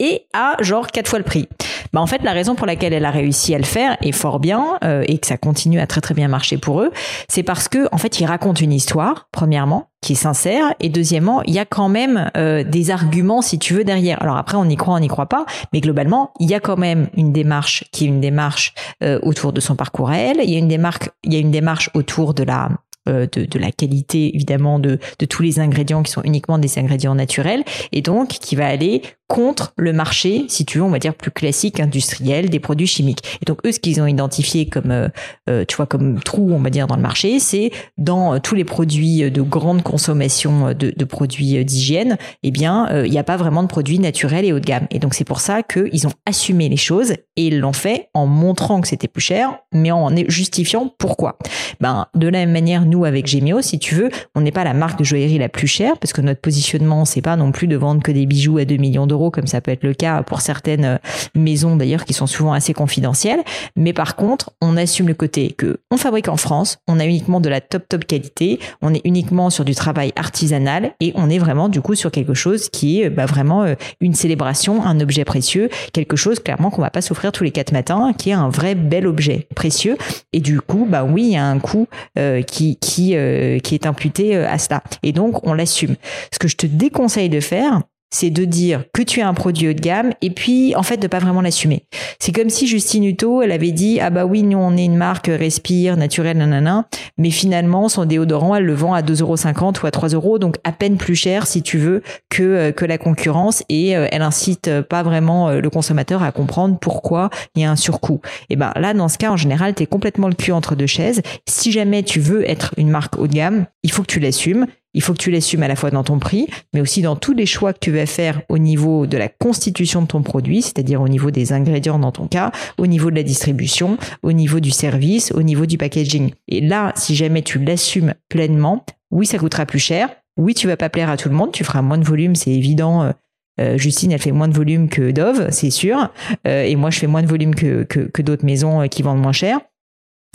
et 0.00 0.26
à 0.32 0.56
genre 0.60 0.88
quatre 0.88 1.08
fois 1.08 1.20
le 1.20 1.24
prix? 1.24 1.48
Bah 1.92 2.00
en 2.00 2.06
fait 2.06 2.22
la 2.22 2.32
raison 2.32 2.54
pour 2.54 2.66
laquelle 2.66 2.92
elle 2.92 3.04
a 3.04 3.10
réussi 3.10 3.54
à 3.54 3.58
le 3.58 3.64
faire 3.64 3.96
et 4.02 4.12
fort 4.12 4.40
bien 4.40 4.78
euh, 4.84 5.04
et 5.06 5.18
que 5.18 5.26
ça 5.26 5.36
continue 5.36 5.80
à 5.80 5.86
très 5.86 6.00
très 6.00 6.14
bien 6.14 6.28
marcher 6.28 6.58
pour 6.58 6.80
eux, 6.82 6.90
c'est 7.28 7.42
parce 7.42 7.68
que 7.68 7.88
en 7.92 7.98
fait 7.98 8.20
ils 8.20 8.26
racontent 8.26 8.60
une 8.60 8.72
histoire 8.72 9.28
premièrement 9.32 9.90
qui 10.00 10.12
est 10.12 10.16
sincère 10.16 10.74
et 10.80 10.88
deuxièmement 10.88 11.42
il 11.42 11.54
y 11.54 11.58
a 11.58 11.64
quand 11.64 11.88
même 11.88 12.30
euh, 12.36 12.62
des 12.62 12.90
arguments 12.90 13.42
si 13.42 13.58
tu 13.58 13.74
veux 13.74 13.84
derrière. 13.84 14.22
Alors 14.22 14.36
après 14.36 14.56
on 14.56 14.68
y 14.68 14.76
croit 14.76 14.94
on 14.94 15.00
n'y 15.00 15.08
croit 15.08 15.26
pas, 15.26 15.46
mais 15.72 15.80
globalement 15.80 16.32
il 16.38 16.48
y 16.48 16.54
a 16.54 16.60
quand 16.60 16.76
même 16.76 17.08
une 17.16 17.32
démarche 17.32 17.84
qui 17.92 18.04
est 18.04 18.08
une 18.08 18.20
démarche 18.20 18.74
euh, 19.02 19.18
autour 19.22 19.52
de 19.52 19.60
son 19.60 19.76
parcours 19.76 20.10
à 20.10 20.18
elle. 20.18 20.38
Il 20.42 20.50
y 20.50 20.56
a 20.56 20.58
une 20.58 20.68
démarche 20.68 21.10
il 21.24 21.32
y 21.32 21.36
a 21.36 21.40
une 21.40 21.50
démarche 21.50 21.90
autour 21.94 22.34
de 22.34 22.44
la 22.44 22.68
euh, 23.08 23.26
de, 23.32 23.44
de, 23.44 23.58
la 23.58 23.72
qualité 23.72 24.34
évidemment 24.34 24.78
de, 24.78 24.98
de 25.18 25.26
tous 25.26 25.42
les 25.42 25.60
ingrédients 25.60 26.02
qui 26.02 26.12
sont 26.12 26.22
uniquement 26.22 26.58
des 26.58 26.78
ingrédients 26.78 27.14
naturels 27.14 27.64
et 27.92 28.02
donc 28.02 28.28
qui 28.28 28.54
va 28.54 28.66
aller 28.66 29.02
contre 29.28 29.74
le 29.76 29.92
marché, 29.92 30.46
si 30.48 30.64
tu 30.64 30.78
veux, 30.78 30.84
on 30.84 30.88
va 30.88 30.98
dire 30.98 31.14
plus 31.14 31.30
classique, 31.30 31.80
industriel, 31.80 32.48
des 32.48 32.60
produits 32.60 32.86
chimiques. 32.86 33.38
Et 33.42 33.44
donc 33.44 33.58
eux, 33.66 33.72
ce 33.72 33.78
qu'ils 33.78 34.00
ont 34.00 34.06
identifié 34.06 34.66
comme, 34.66 34.90
euh, 34.90 35.08
euh, 35.50 35.66
tu 35.68 35.76
vois, 35.76 35.84
comme 35.84 36.18
trou, 36.20 36.50
on 36.52 36.58
va 36.60 36.70
dire, 36.70 36.86
dans 36.86 36.96
le 36.96 37.02
marché, 37.02 37.38
c'est 37.38 37.70
dans 37.98 38.34
euh, 38.34 38.38
tous 38.38 38.54
les 38.54 38.64
produits 38.64 39.30
de 39.30 39.42
grande 39.42 39.82
consommation 39.82 40.72
de, 40.72 41.04
produits 41.04 41.62
d'hygiène, 41.64 42.16
eh 42.42 42.50
bien, 42.50 43.02
il 43.04 43.10
n'y 43.10 43.18
a 43.18 43.24
pas 43.24 43.36
vraiment 43.36 43.62
de 43.62 43.68
produits 43.68 43.98
naturels 43.98 44.44
et 44.44 44.52
haut 44.52 44.60
de 44.60 44.64
gamme. 44.64 44.86
Et 44.90 44.98
donc 44.98 45.14
c'est 45.14 45.24
pour 45.24 45.40
ça 45.40 45.62
qu'ils 45.62 46.06
ont 46.06 46.12
assumé 46.26 46.68
les 46.68 46.76
choses 46.76 47.12
et 47.36 47.46
ils 47.46 47.60
l'ont 47.60 47.72
fait 47.72 48.08
en 48.14 48.26
montrant 48.26 48.80
que 48.80 48.88
c'était 48.88 49.08
plus 49.08 49.22
cher, 49.22 49.58
mais 49.72 49.90
en 49.90 50.10
justifiant 50.28 50.92
pourquoi. 50.98 51.38
Ben, 51.80 52.06
de 52.14 52.28
la 52.28 52.40
même 52.40 52.52
manière, 52.52 52.84
nous 52.84 53.04
avec 53.04 53.26
Gemio, 53.26 53.62
si 53.62 53.78
tu 53.78 53.94
veux, 53.94 54.10
on 54.34 54.40
n'est 54.40 54.52
pas 54.52 54.64
la 54.64 54.74
marque 54.74 54.98
de 54.98 55.04
joaillerie 55.04 55.38
la 55.38 55.48
plus 55.48 55.66
chère 55.66 55.98
parce 55.98 56.12
que 56.12 56.20
notre 56.20 56.40
positionnement, 56.40 57.04
c'est 57.04 57.22
pas 57.22 57.36
non 57.36 57.52
plus 57.52 57.68
de 57.68 57.76
vendre 57.76 58.02
que 58.02 58.12
des 58.12 58.26
bijoux 58.26 58.58
à 58.58 58.64
2 58.64 58.76
millions 58.76 59.06
d'euros 59.06 59.17
comme 59.30 59.46
ça 59.46 59.60
peut 59.60 59.70
être 59.70 59.82
le 59.82 59.94
cas 59.94 60.22
pour 60.22 60.40
certaines 60.40 60.84
euh, 60.84 60.96
maisons 61.34 61.76
d'ailleurs 61.76 62.04
qui 62.04 62.14
sont 62.14 62.26
souvent 62.26 62.52
assez 62.52 62.72
confidentielles. 62.72 63.40
Mais 63.76 63.92
par 63.92 64.16
contre, 64.16 64.50
on 64.62 64.76
assume 64.76 65.08
le 65.08 65.14
côté 65.14 65.52
que 65.52 65.80
on 65.90 65.96
fabrique 65.96 66.28
en 66.28 66.36
France, 66.36 66.78
on 66.86 67.00
a 67.00 67.04
uniquement 67.04 67.40
de 67.40 67.48
la 67.48 67.60
top 67.60 67.88
top 67.88 68.04
qualité, 68.04 68.60
on 68.82 68.94
est 68.94 69.00
uniquement 69.04 69.50
sur 69.50 69.64
du 69.64 69.74
travail 69.74 70.12
artisanal 70.16 70.92
et 71.00 71.12
on 71.16 71.28
est 71.28 71.38
vraiment 71.38 71.68
du 71.68 71.80
coup 71.80 71.94
sur 71.94 72.10
quelque 72.10 72.34
chose 72.34 72.68
qui 72.68 73.02
est 73.02 73.10
bah, 73.10 73.26
vraiment 73.26 73.64
euh, 73.64 73.74
une 74.00 74.14
célébration, 74.14 74.84
un 74.84 75.00
objet 75.00 75.24
précieux, 75.24 75.68
quelque 75.92 76.16
chose 76.16 76.40
clairement 76.40 76.70
qu'on 76.70 76.82
va 76.82 76.90
pas 76.90 77.02
s'offrir 77.02 77.32
tous 77.32 77.44
les 77.44 77.50
quatre 77.50 77.72
matins, 77.72 78.12
qui 78.16 78.30
est 78.30 78.34
un 78.34 78.48
vrai 78.48 78.74
bel 78.74 79.06
objet 79.06 79.48
précieux. 79.54 79.96
Et 80.32 80.40
du 80.40 80.60
coup, 80.60 80.86
bah 80.88 81.04
oui, 81.04 81.22
il 81.24 81.32
y 81.32 81.36
a 81.36 81.44
un 81.44 81.58
coût 81.58 81.88
euh, 82.18 82.42
qui 82.42 82.76
qui 82.76 83.16
qui 83.62 83.74
est 83.74 83.86
imputé 83.86 84.36
à 84.36 84.58
cela. 84.58 84.82
Et 85.02 85.12
donc 85.12 85.46
on 85.46 85.54
l'assume. 85.54 85.96
Ce 86.32 86.38
que 86.38 86.48
je 86.48 86.56
te 86.56 86.66
déconseille 86.66 87.28
de 87.28 87.40
faire, 87.40 87.82
c'est 88.10 88.30
de 88.30 88.44
dire 88.44 88.84
que 88.94 89.02
tu 89.02 89.20
as 89.20 89.28
un 89.28 89.34
produit 89.34 89.68
haut 89.68 89.72
de 89.72 89.80
gamme 89.80 90.12
et 90.22 90.30
puis 90.30 90.74
en 90.76 90.82
fait 90.82 90.96
de 90.96 91.06
pas 91.06 91.18
vraiment 91.18 91.42
l'assumer. 91.42 91.84
C'est 92.18 92.32
comme 92.32 92.48
si 92.48 92.66
Justine 92.66 93.04
Hutto, 93.04 93.42
elle 93.42 93.52
avait 93.52 93.72
dit 93.72 94.00
ah 94.00 94.10
bah 94.10 94.24
oui 94.24 94.42
nous 94.42 94.58
on 94.58 94.76
est 94.76 94.84
une 94.84 94.96
marque 94.96 95.26
respire 95.26 95.96
naturelle 95.96 96.38
nanana, 96.38 96.86
mais 97.18 97.30
finalement 97.30 97.88
son 97.88 98.06
déodorant 98.06 98.54
elle 98.54 98.64
le 98.64 98.74
vend 98.74 98.94
à 98.94 99.02
2,50€ 99.02 99.82
ou 99.82 99.86
à 99.86 99.90
3 99.90 100.10
euros 100.10 100.38
donc 100.38 100.56
à 100.64 100.72
peine 100.72 100.96
plus 100.96 101.16
cher 101.16 101.46
si 101.46 101.62
tu 101.62 101.78
veux 101.78 102.02
que 102.30 102.42
euh, 102.42 102.72
que 102.72 102.84
la 102.84 102.98
concurrence 102.98 103.62
et 103.68 103.96
euh, 103.96 104.06
elle 104.10 104.22
incite 104.22 104.70
pas 104.82 105.02
vraiment 105.02 105.48
euh, 105.48 105.60
le 105.60 105.70
consommateur 105.70 106.22
à 106.22 106.32
comprendre 106.32 106.78
pourquoi 106.78 107.30
il 107.54 107.62
y 107.62 107.64
a 107.64 107.70
un 107.70 107.76
surcoût. 107.76 108.20
Et 108.48 108.56
ben 108.56 108.72
là 108.76 108.94
dans 108.94 109.08
ce 109.08 109.18
cas 109.18 109.30
en 109.30 109.36
général 109.36 109.74
tu 109.74 109.82
es 109.82 109.86
complètement 109.86 110.28
le 110.28 110.34
cul 110.34 110.52
entre 110.52 110.74
deux 110.74 110.86
chaises. 110.86 111.20
Si 111.46 111.72
jamais 111.72 112.02
tu 112.02 112.20
veux 112.20 112.48
être 112.48 112.74
une 112.78 112.90
marque 112.90 113.18
haut 113.18 113.26
de 113.26 113.34
gamme, 113.34 113.66
il 113.82 113.92
faut 113.92 114.02
que 114.02 114.12
tu 114.12 114.20
l'assumes 114.20 114.66
il 114.98 115.00
faut 115.00 115.12
que 115.12 115.18
tu 115.18 115.30
l'assumes 115.30 115.62
à 115.62 115.68
la 115.68 115.76
fois 115.76 115.92
dans 115.92 116.02
ton 116.02 116.18
prix, 116.18 116.48
mais 116.74 116.80
aussi 116.80 117.02
dans 117.02 117.14
tous 117.14 117.32
les 117.32 117.46
choix 117.46 117.72
que 117.72 117.78
tu 117.78 117.92
vas 117.92 118.04
faire 118.04 118.42
au 118.48 118.58
niveau 118.58 119.06
de 119.06 119.16
la 119.16 119.28
constitution 119.28 120.02
de 120.02 120.08
ton 120.08 120.22
produit, 120.22 120.60
c'est-à-dire 120.60 121.00
au 121.00 121.06
niveau 121.06 121.30
des 121.30 121.52
ingrédients 121.52 122.00
dans 122.00 122.10
ton 122.10 122.26
cas, 122.26 122.50
au 122.78 122.88
niveau 122.88 123.08
de 123.08 123.14
la 123.14 123.22
distribution, 123.22 123.96
au 124.24 124.32
niveau 124.32 124.58
du 124.58 124.72
service, 124.72 125.30
au 125.30 125.44
niveau 125.44 125.66
du 125.66 125.78
packaging. 125.78 126.32
Et 126.48 126.60
là, 126.60 126.92
si 126.96 127.14
jamais 127.14 127.42
tu 127.42 127.60
l'assumes 127.60 128.14
pleinement, 128.28 128.84
oui, 129.12 129.24
ça 129.24 129.38
coûtera 129.38 129.66
plus 129.66 129.78
cher. 129.78 130.08
Oui, 130.36 130.52
tu 130.54 130.66
vas 130.66 130.76
pas 130.76 130.88
plaire 130.88 131.10
à 131.10 131.16
tout 131.16 131.28
le 131.28 131.36
monde, 131.36 131.52
tu 131.52 131.62
feras 131.62 131.80
moins 131.80 131.98
de 131.98 132.04
volume, 132.04 132.34
c'est 132.34 132.50
évident. 132.50 133.04
Euh, 133.04 133.12
euh, 133.60 133.78
Justine, 133.78 134.10
elle 134.10 134.20
fait 134.20 134.32
moins 134.32 134.48
de 134.48 134.56
volume 134.56 134.88
que 134.88 135.12
Dove, 135.12 135.46
c'est 135.52 135.70
sûr. 135.70 136.10
Euh, 136.44 136.64
et 136.64 136.74
moi, 136.74 136.90
je 136.90 136.98
fais 136.98 137.06
moins 137.06 137.22
de 137.22 137.28
volume 137.28 137.54
que, 137.54 138.20
d'autres 138.20 138.44
maisons 138.44 138.88
qui 138.88 139.02
vendent 139.02 139.22
moins 139.22 139.30
cher. 139.30 139.60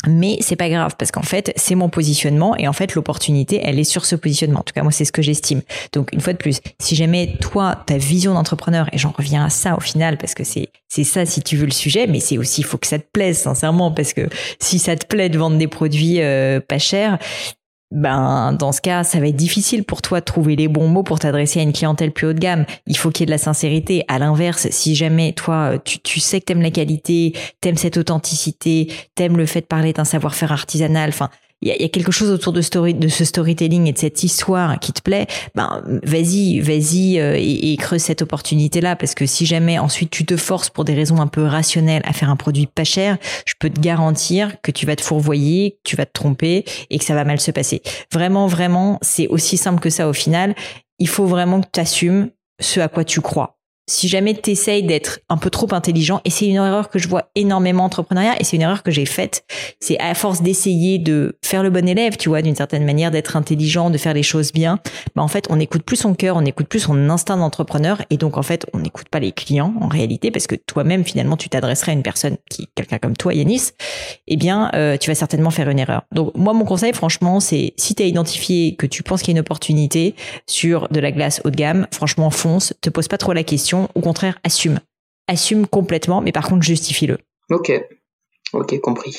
Mais 0.07 0.38
c'est 0.41 0.55
pas 0.55 0.69
grave 0.69 0.95
parce 0.98 1.12
qu'en 1.12 1.22
fait, 1.22 1.53
c'est 1.55 1.75
mon 1.75 1.89
positionnement 1.89 2.55
et 2.57 2.67
en 2.67 2.74
fait, 2.74 2.95
l'opportunité, 2.95 3.62
elle 3.63 3.79
est 3.79 3.83
sur 3.83 4.05
ce 4.05 4.15
positionnement. 4.15 4.60
En 4.60 4.63
tout 4.63 4.74
cas, 4.74 4.83
moi, 4.83 4.91
c'est 4.91 5.05
ce 5.05 5.12
que 5.12 5.22
j'estime. 5.22 5.62
Donc, 5.93 6.10
une 6.12 6.19
fois 6.19 6.33
de 6.33 6.38
plus, 6.38 6.60
si 6.79 6.95
jamais 6.95 7.38
toi, 7.39 7.81
ta 7.86 7.98
vision 7.98 8.33
d'entrepreneur, 8.33 8.89
et 8.91 8.98
j'en 8.98 9.12
reviens 9.12 9.45
à 9.45 9.50
ça 9.50 9.75
au 9.77 9.79
final 9.79 10.17
parce 10.17 10.33
que 10.33 10.43
c'est, 10.43 10.69
c'est 10.89 11.03
ça 11.03 11.25
si 11.25 11.41
tu 11.41 11.55
veux 11.55 11.65
le 11.65 11.72
sujet, 11.72 12.07
mais 12.07 12.19
c'est 12.19 12.38
aussi, 12.38 12.62
il 12.62 12.65
faut 12.65 12.77
que 12.77 12.88
ça 12.88 13.00
te 13.00 13.07
plaise, 13.12 13.38
sincèrement, 13.38 13.91
parce 13.91 14.13
que 14.13 14.27
si 14.60 14.79
ça 14.79 14.95
te 14.95 15.05
plaît 15.05 15.29
de 15.29 15.38
vendre 15.38 15.57
des 15.57 15.67
produits 15.67 16.22
euh, 16.22 16.60
pas 16.60 16.79
chers, 16.79 17.17
ben 17.93 18.53
dans 18.53 18.71
ce 18.71 18.81
cas, 18.81 19.03
ça 19.03 19.19
va 19.19 19.27
être 19.27 19.35
difficile 19.35 19.83
pour 19.83 20.01
toi 20.01 20.19
de 20.19 20.25
trouver 20.25 20.55
les 20.55 20.67
bons 20.67 20.88
mots 20.88 21.03
pour 21.03 21.19
t'adresser 21.19 21.59
à 21.59 21.63
une 21.63 21.73
clientèle 21.73 22.12
plus 22.12 22.27
haut 22.27 22.33
de 22.33 22.39
gamme. 22.39 22.65
Il 22.88 22.97
faut 22.97 23.12
qu'il 23.12 23.21
y 23.21 23.23
ait 23.23 23.27
de 23.27 23.31
la 23.31 23.38
sincérité. 23.38 24.03
À 24.07 24.19
l'inverse, 24.19 24.67
si 24.71 24.95
jamais 24.95 25.33
toi, 25.33 25.77
tu, 25.85 26.00
tu 26.00 26.19
sais 26.19 26.39
que 26.39 26.45
t'aimes 26.45 26.62
la 26.62 26.71
qualité, 26.71 27.33
t'aimes 27.62 27.77
cette 27.77 27.97
authenticité, 27.97 28.91
t'aimes 29.15 29.38
le 29.38 29.45
fait 29.45 29.62
de 29.62 29.67
parler 29.67 29.93
d'un 29.93 30.05
savoir-faire 30.05 30.51
artisanal, 30.51 31.09
enfin, 31.09 31.29
il 31.63 31.82
y 31.82 31.86
a, 31.86 31.89
quelque 31.89 32.12
chose 32.12 32.29
autour 32.29 32.51
de, 32.51 32.62
ce 32.62 33.25
storytelling 33.25 33.88
et 33.88 33.93
de 33.93 33.98
cette 33.98 34.24
histoire 34.24 34.79
qui 34.79 34.91
te 34.91 35.01
plaît, 35.01 35.27
ben 35.55 35.82
vas-y, 36.03 36.60
vas-y 36.60 37.20
euh, 37.20 37.38
et, 37.39 37.77
creuse 37.77 38.01
cette 38.01 38.22
opportunité-là 38.22 38.98
parce 38.98 39.15
que 39.15 39.25
si 39.25 39.46
jamais 39.46 39.79
ensuite 39.79 40.10
tu 40.10 40.25
te 40.25 40.36
forces 40.36 40.70
pour 40.70 40.84
des 40.84 40.93
raisons 40.93 41.22
un 41.22 41.27
peu 41.27 41.46
rationnelles 41.46 42.01
à 42.05 42.12
faire 42.12 42.29
un 42.29 42.36
produit 42.36 42.67
pas 42.67 42.84
cher, 42.84 43.17
je 43.46 43.53
peux 43.58 43.70
te 43.70 43.79
garantir 43.79 44.62
que 44.62 44.72
tu 44.72 44.86
vas 44.86 44.98
te 44.98 45.01
fourvoyer, 45.01 45.72
que 45.72 45.89
tu 45.89 45.96
vas 45.96 46.05
te 46.05 46.12
tromper 46.12 46.65
et 46.89 47.00
que 47.00 47.05
ça 47.05 47.15
va 47.15 47.24
mal 47.24 47.39
se 47.39 47.51
passer. 47.51 47.82
Vraiment, 48.12 48.48
vraiment, 48.48 49.00
c'est 49.01 49.27
aussi 49.27 49.55
simple 49.55 49.79
que 49.79 49.89
ça 49.89 50.10
au 50.10 50.13
final. 50.13 50.55
Il 51.00 51.08
faut 51.08 51.25
vraiment 51.25 51.62
que 51.62 51.67
tu 51.72 51.79
assumes 51.79 52.29
ce 52.60 52.82
à 52.82 52.89
quoi 52.89 53.05
tu 53.05 53.22
crois 53.22 53.58
si 53.88 54.08
jamais 54.08 54.34
tu 54.34 54.52
essayes 54.52 54.84
d'être 54.84 55.20
un 55.30 55.38
peu 55.38 55.50
trop 55.50 55.68
intelligent, 55.74 56.22
et 56.24 56.30
c'est 56.30 56.48
une 56.48 56.56
erreur 56.56 56.90
que 56.90 57.00
je 57.00 57.08
vois 57.08 57.30
énormément 57.36 57.84
en 57.84 57.88
entrepreneuriat, 57.88 58.40
et 58.40 58.44
c'est 58.44 58.56
une 58.56 58.62
erreur 58.62 58.84
que 58.84 58.92
j'ai 58.92 59.06
faite, 59.06 59.44
c'est 59.80 60.00
à 60.00 60.13
force 60.13 60.42
d'essayer 60.42 61.00
de 61.00 61.38
faire 61.44 61.63
le 61.63 61.70
bon 61.70 61.88
élève, 61.88 62.16
tu 62.18 62.30
vois, 62.30 62.42
d'une 62.42 62.56
certaine 62.56 62.86
manière, 62.86 63.12
d'être 63.12 63.36
intelligent, 63.36 63.90
de 63.90 63.98
faire 63.98 64.13
les 64.13 64.24
choses 64.24 64.54
bien, 64.54 64.80
bah 65.16 65.22
en 65.22 65.28
fait, 65.28 65.48
on 65.50 65.58
n'écoute 65.58 65.84
plus 65.84 65.98
son 65.98 66.13
cœur, 66.13 66.38
on 66.38 66.42
n'écoute 66.42 66.68
plus 66.68 66.80
son 66.80 67.10
instinct 67.10 67.38
d'entrepreneur, 67.38 68.02
et 68.10 68.18
donc 68.18 68.38
en 68.38 68.44
fait, 68.44 68.66
on 68.74 68.80
n'écoute 68.80 69.10
pas 69.10 69.20
les 69.20 69.32
clients 69.32 69.74
en 69.82 69.88
réalité, 69.88 70.32
parce 70.32 70.48
que 70.48 70.56
toi-même, 70.56 71.04
finalement, 71.04 71.36
tu 71.36 71.50
t'adresserais 71.50 71.92
à 71.92 71.96
une 71.96 72.04
personne 72.04 72.38
qui, 72.50 72.68
quelqu'un 72.75 73.00
comme 73.00 73.18
toi, 73.18 73.34
Yanis, 73.34 73.72
eh 74.28 74.38
bien, 74.38 74.72
euh, 74.75 74.98
tu 74.98 75.10
vas 75.10 75.16
certainement 75.16 75.52
faire 75.52 75.70
une 75.70 75.80
erreur. 75.80 76.04
Donc 76.13 76.32
moi, 76.36 76.54
mon 76.54 76.66
conseil, 76.66 76.94
franchement, 76.94 77.40
c'est 77.40 77.74
si 77.78 77.96
tu 77.96 78.04
as 78.04 78.06
identifié 78.06 78.75
que 78.75 78.86
tu 78.86 79.04
penses 79.04 79.22
qu'il 79.22 79.34
y 79.34 79.36
a 79.36 79.38
une 79.38 79.42
opportunité 79.42 80.16
sur 80.48 80.88
de 80.90 81.00
la 81.00 81.12
glace 81.12 81.42
haut 81.44 81.50
de 81.50 81.56
gamme, 81.56 81.88
franchement, 81.92 82.30
fonce, 82.30 82.74
te 82.82 82.90
pose 82.90 83.08
pas 83.08 83.18
trop 83.18 83.34
la 83.34 83.44
question 83.44 83.73
au 83.74 84.01
contraire, 84.01 84.39
assume. 84.44 84.80
Assume 85.27 85.68
complètement, 85.68 86.22
mais 86.22 86.32
par 86.32 86.48
contre, 86.48 86.63
justifie-le. 86.63 87.18
Ok. 87.50 87.72
Ok, 88.53 88.80
compris. 88.82 89.18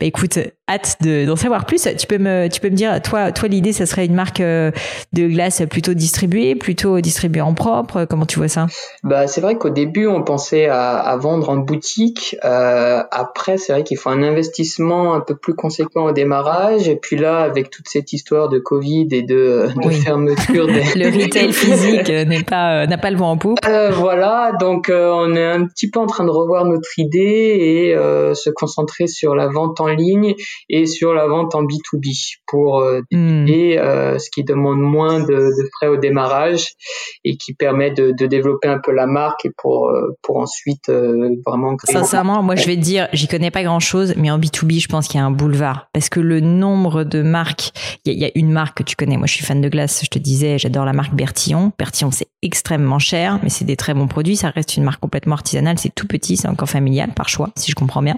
Bah 0.00 0.06
écoute, 0.06 0.38
hâte 0.68 0.98
d'en 1.00 1.34
savoir 1.34 1.66
plus. 1.66 1.88
Tu 1.98 2.06
peux 2.06 2.18
me, 2.18 2.48
tu 2.48 2.60
peux 2.60 2.70
me 2.70 2.76
dire, 2.76 3.02
toi, 3.02 3.32
toi 3.32 3.48
l'idée, 3.48 3.72
ça 3.72 3.84
serait 3.84 4.06
une 4.06 4.14
marque 4.14 4.40
euh, 4.40 4.70
de 5.12 5.26
glace 5.26 5.62
plutôt 5.68 5.92
distribuée, 5.92 6.54
plutôt 6.54 7.00
distribuée 7.00 7.40
en 7.40 7.54
propre. 7.54 8.06
Comment 8.08 8.26
tu 8.26 8.38
vois 8.38 8.46
ça? 8.46 8.66
Bah 9.02 9.26
c'est 9.26 9.40
vrai 9.40 9.56
qu'au 9.56 9.70
début, 9.70 10.06
on 10.06 10.22
pensait 10.22 10.66
à, 10.66 10.98
à 10.98 11.16
vendre 11.16 11.48
en 11.48 11.56
boutique. 11.56 12.36
Euh, 12.44 13.02
après, 13.10 13.58
c'est 13.58 13.72
vrai 13.72 13.82
qu'il 13.82 13.96
faut 13.96 14.10
un 14.10 14.22
investissement 14.22 15.14
un 15.14 15.20
peu 15.20 15.34
plus 15.34 15.54
conséquent 15.54 16.04
au 16.04 16.12
démarrage. 16.12 16.88
Et 16.88 16.96
puis 16.96 17.16
là, 17.16 17.38
avec 17.40 17.70
toute 17.70 17.88
cette 17.88 18.12
histoire 18.12 18.48
de 18.48 18.58
Covid 18.58 19.08
et 19.10 19.22
de, 19.22 19.68
de 19.82 19.90
fermeture, 19.90 20.66
des... 20.68 20.84
le 20.94 21.06
retail 21.06 21.52
physique 21.52 22.08
n'est 22.08 22.44
pas, 22.44 22.82
euh, 22.82 22.86
n'a 22.86 22.98
pas 22.98 23.10
le 23.10 23.16
vent 23.16 23.32
en 23.32 23.36
poupe. 23.36 23.58
Euh, 23.66 23.90
voilà, 23.90 24.52
donc 24.60 24.90
euh, 24.90 25.10
on 25.12 25.34
est 25.34 25.44
un 25.44 25.66
petit 25.66 25.90
peu 25.90 25.98
en 25.98 26.06
train 26.06 26.24
de 26.24 26.30
revoir 26.30 26.64
notre 26.64 26.98
idée 26.98 27.18
et 27.18 27.94
se 28.34 28.50
concentrer 28.50 29.06
sur 29.06 29.34
la 29.34 29.48
vente 29.48 29.80
en 29.80 29.87
ligne 29.94 30.34
et 30.68 30.86
sur 30.86 31.14
la 31.14 31.26
vente 31.26 31.54
en 31.54 31.62
B2B 31.62 32.38
pour 32.46 32.80
euh, 32.80 33.00
hmm. 33.10 33.46
et 33.48 33.78
euh, 33.78 34.18
ce 34.18 34.30
qui 34.30 34.44
demande 34.44 34.80
moins 34.80 35.20
de, 35.20 35.26
de, 35.26 35.68
frais 35.76 35.88
au 35.88 35.96
démarrage 35.96 36.68
et 37.24 37.36
qui 37.36 37.54
permet 37.54 37.90
de, 37.90 38.12
de, 38.12 38.26
développer 38.26 38.68
un 38.68 38.78
peu 38.78 38.92
la 38.92 39.06
marque 39.06 39.44
et 39.44 39.50
pour 39.56 39.88
euh, 39.88 40.16
pour 40.22 40.38
ensuite 40.38 40.88
euh, 40.88 41.36
vraiment 41.46 41.76
créer 41.76 41.94
sincèrement 41.94 42.42
moi 42.42 42.56
je 42.56 42.66
vais 42.66 42.76
te 42.76 42.80
dire 42.80 43.08
j'y 43.12 43.28
connais 43.28 43.50
pas 43.50 43.62
grand 43.62 43.80
chose 43.80 44.14
mais 44.16 44.30
en 44.30 44.38
B2B 44.38 44.80
je 44.80 44.88
pense 44.88 45.08
qu'il 45.08 45.18
y 45.18 45.22
a 45.22 45.26
un 45.26 45.30
boulevard. 45.30 45.88
Parce 45.92 46.08
que 46.08 46.20
le 46.20 46.40
nombre 46.40 47.04
de 47.04 47.22
marques 47.22 47.72
il 48.04 48.12
y, 48.14 48.18
y, 48.18 48.24
a 48.24 48.30
une 48.34 48.50
marque 48.50 48.78
que 48.78 48.82
tu 48.82 48.96
connais. 48.96 49.16
Moi 49.16 49.26
je 49.26 49.34
suis 49.34 49.44
fan 49.44 49.60
de 49.60 49.68
glace 49.68 50.00
je 50.04 50.10
te 50.10 50.18
disais 50.18 50.58
j'adore 50.58 50.84
la 50.84 50.92
marque 50.92 51.14
Bertillon. 51.14 51.72
Bertillon 51.78 52.10
c'est 52.10 52.28
extrêmement 52.42 52.98
cher 52.98 53.40
mais 53.42 53.48
c'est 53.48 53.64
des 53.64 53.76
très 53.76 53.94
bons 53.94 54.08
produits. 54.08 54.36
Ça 54.36 54.50
reste 54.50 54.76
une 54.76 54.84
marque 54.84 55.00
complètement 55.00 55.34
artisanale. 55.34 55.78
C'est 55.78 55.94
tout 55.94 56.06
petit 56.06 56.36
c'est 56.36 56.48
encore 56.48 56.68
familial 56.68 57.12
par 57.14 57.28
choix 57.28 57.50
si 57.56 57.70
je 57.70 57.74
comprends 57.74 58.02
bien. 58.02 58.16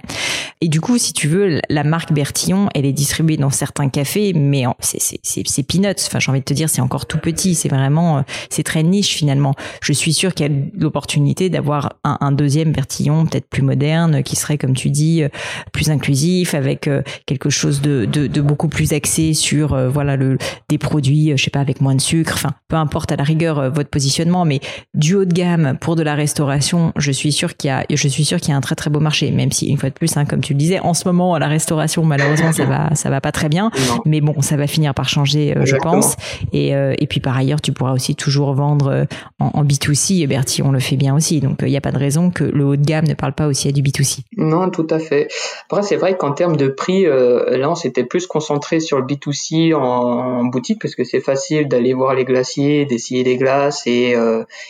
Et 0.61 0.69
du 0.69 0.81
coup 0.81 0.99
si 0.99 1.13
tu 1.13 1.29
veux 1.29 1.60
la 1.69 1.85
marque 1.85 2.13
Bertillon, 2.13 2.69
elle 2.75 2.87
est 2.87 2.93
distribuée 2.93 3.37
dans 3.37 3.51
certains 3.51 3.89
cafés, 3.89 4.33
mais 4.33 4.65
c'est 4.81 5.63
peanuts. 5.63 5.95
Enfin, 6.07 6.19
j'ai 6.19 6.31
envie 6.31 6.41
de 6.41 6.45
te 6.45 6.55
dire, 6.55 6.69
c'est 6.69 6.81
encore 6.81 7.07
tout 7.07 7.19
petit. 7.19 7.55
C'est 7.55 7.69
vraiment, 7.69 8.19
euh, 8.19 8.23
c'est 8.49 8.63
très 8.63 8.83
niche 8.83 9.15
finalement. 9.15 9.55
Je 9.83 9.93
suis 9.93 10.13
sûre 10.13 10.35
qu'il 10.35 10.47
y 10.47 10.55
a 10.55 10.63
l'opportunité 10.79 11.51
d'avoir 11.51 11.95
un, 12.05 12.33
deuxième 12.33 12.73
Bertillon, 12.73 13.27
peut-être 13.27 13.49
plus 13.49 13.63
moderne, 13.63 14.23
qui 14.23 14.37
serait, 14.37 14.57
comme 14.57 14.75
tu 14.75 14.91
dis, 14.91 15.23
euh, 15.23 15.29
plus 15.73 15.91
inclusif, 15.91 16.55
avec 16.55 16.87
euh, 16.89 17.03
quelque 17.27 17.51
chose 17.51 17.81
de, 17.81 18.07
beaucoup 18.41 18.69
plus 18.69 18.93
axé 18.93 19.35
sur, 19.35 19.77
voilà, 19.91 20.17
le 20.17 20.39
des 20.69 20.79
produits, 20.79 21.33
je 21.37 21.45
sais 21.45 21.51
pas, 21.51 21.61
avec 21.61 21.81
moins 21.81 21.95
de 21.95 22.01
sucre. 22.01 22.33
Enfin, 22.35 22.53
peu 22.69 22.77
importe 22.77 23.13
à 23.13 23.17
la 23.17 23.25
rigueur 23.25 23.71
votre 23.71 23.91
positionnement, 23.91 24.45
mais 24.45 24.61
du 24.95 25.15
haut 25.15 25.25
de 25.25 25.33
gamme 25.33 25.77
pour 25.81 25.97
de 25.97 26.03
la 26.03 26.15
restauration, 26.15 26.93
je 26.97 27.13
suis 27.13 27.33
sûre 27.33 27.57
qu'il 27.57 27.69
y 27.69 27.71
a, 27.71 27.85
je 27.91 28.09
suis 28.09 28.25
qu'il 28.39 28.51
y 28.51 28.53
a 28.53 28.57
un 28.57 28.61
très 28.61 28.75
très 28.75 28.91
beau 28.91 29.01
marché. 29.01 29.31
Même 29.31 29.51
si 29.53 29.67
une 29.67 29.77
fois 29.77 29.89
de 29.89 29.95
plus, 29.95 30.17
hein, 30.17 30.25
comme 30.25 30.41
tu 30.41 30.53
le 30.53 30.59
disais, 30.59 30.81
en 30.81 30.95
ce 30.95 31.07
moment 31.07 31.37
la 31.39 31.49
restauration, 31.51 32.05
malheureusement 32.05 32.53
ça 32.53 32.65
va 32.65 32.95
ça 32.95 33.11
va 33.11 33.21
pas 33.21 33.33
très 33.33 33.49
bien. 33.49 33.71
Mais 34.05 34.21
bon, 34.21 34.41
ça 34.41 34.57
va 34.57 34.67
finir 34.67 34.95
par 34.95 35.09
changer, 35.09 35.55
je 35.65 35.77
pense. 35.77 36.17
Et, 36.53 36.71
et 36.71 37.07
puis 37.07 37.21
par 37.21 37.37
ailleurs, 37.37 37.61
tu 37.61 37.73
pourras 37.73 37.93
aussi 37.93 38.15
toujours 38.15 38.55
vendre 38.55 39.07
en, 39.39 39.51
en 39.55 39.65
B2C. 39.65 40.23
Et 40.23 40.27
Bertie, 40.27 40.63
on 40.63 40.73
le 40.73 40.81
fait 40.81 40.97
bien 40.97 41.15
aussi. 41.15 41.41
Donc 41.41 41.59
il 41.63 41.69
n'y 41.69 41.77
a 41.77 41.81
pas 41.81 41.93
de 41.93 41.99
raison 41.99 42.31
que 42.31 42.45
le 42.45 42.65
haut 42.65 42.77
de 42.77 42.85
gamme 42.85 43.07
ne 43.07 43.15
parle 43.15 43.33
pas 43.33 43.47
aussi 43.47 43.69
à 43.69 43.73
du 43.73 43.83
B2C. 43.83 44.21
Non, 44.37 44.71
tout 44.71 44.87
à 44.91 44.99
fait. 44.99 45.29
Après, 45.69 45.83
c'est 45.83 45.97
vrai 45.97 46.17
qu'en 46.17 46.33
termes 46.33 46.57
de 46.57 46.69
prix, 46.69 47.05
là, 47.05 47.71
on 47.71 47.75
s'était 47.75 48.05
plus 48.05 48.27
concentré 48.27 48.81
sur 48.81 48.99
le 48.99 49.05
B2C 49.05 49.75
en, 49.75 50.45
boutique 50.45 50.81
parce 50.81 50.95
que 50.95 51.05
c'est 51.05 51.21
facile 51.21 51.69
d'aller 51.69 51.93
voir 51.93 52.15
les 52.15 52.25
glaciers, 52.25 52.85
d'essayer 52.85 53.25
les 53.25 53.37
glaces 53.37 53.87
et, 53.87 54.15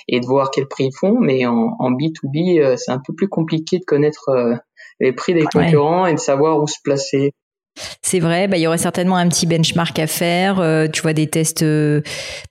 et 0.09 0.21
de 0.21 0.27
voir 0.27 0.51
quel 0.51 0.67
prix 0.67 0.87
ils 0.87 0.95
font. 0.95 1.19
Mais 1.21 1.47
en, 1.47 1.77
en 1.79 1.91
B2B, 1.93 2.77
c'est 2.77 2.91
un 2.91 3.01
peu 3.05 3.13
plus 3.15 3.29
compliqué 3.29 3.79
de 3.79 3.85
connaître 3.85 4.31
les 5.01 5.13
prix 5.13 5.35
des 5.35 5.45
concurrents 5.45 6.07
et 6.07 6.15
de 6.15 6.19
savoir 6.19 6.63
où 6.63 6.67
se 6.67 6.79
placer. 6.83 7.33
C'est 8.03 8.21
vrai, 8.21 8.49
bah, 8.49 8.57
il 8.57 8.61
y 8.61 8.67
aurait 8.67 8.79
certainement 8.79 9.17
un 9.17 9.29
petit 9.29 9.47
benchmark 9.47 9.99
à 9.99 10.07
faire. 10.07 10.61
Euh, 10.61 10.89
tu 10.89 11.03
vois 11.03 11.13
des 11.13 11.27
tests. 11.27 11.63
Euh, 11.63 12.01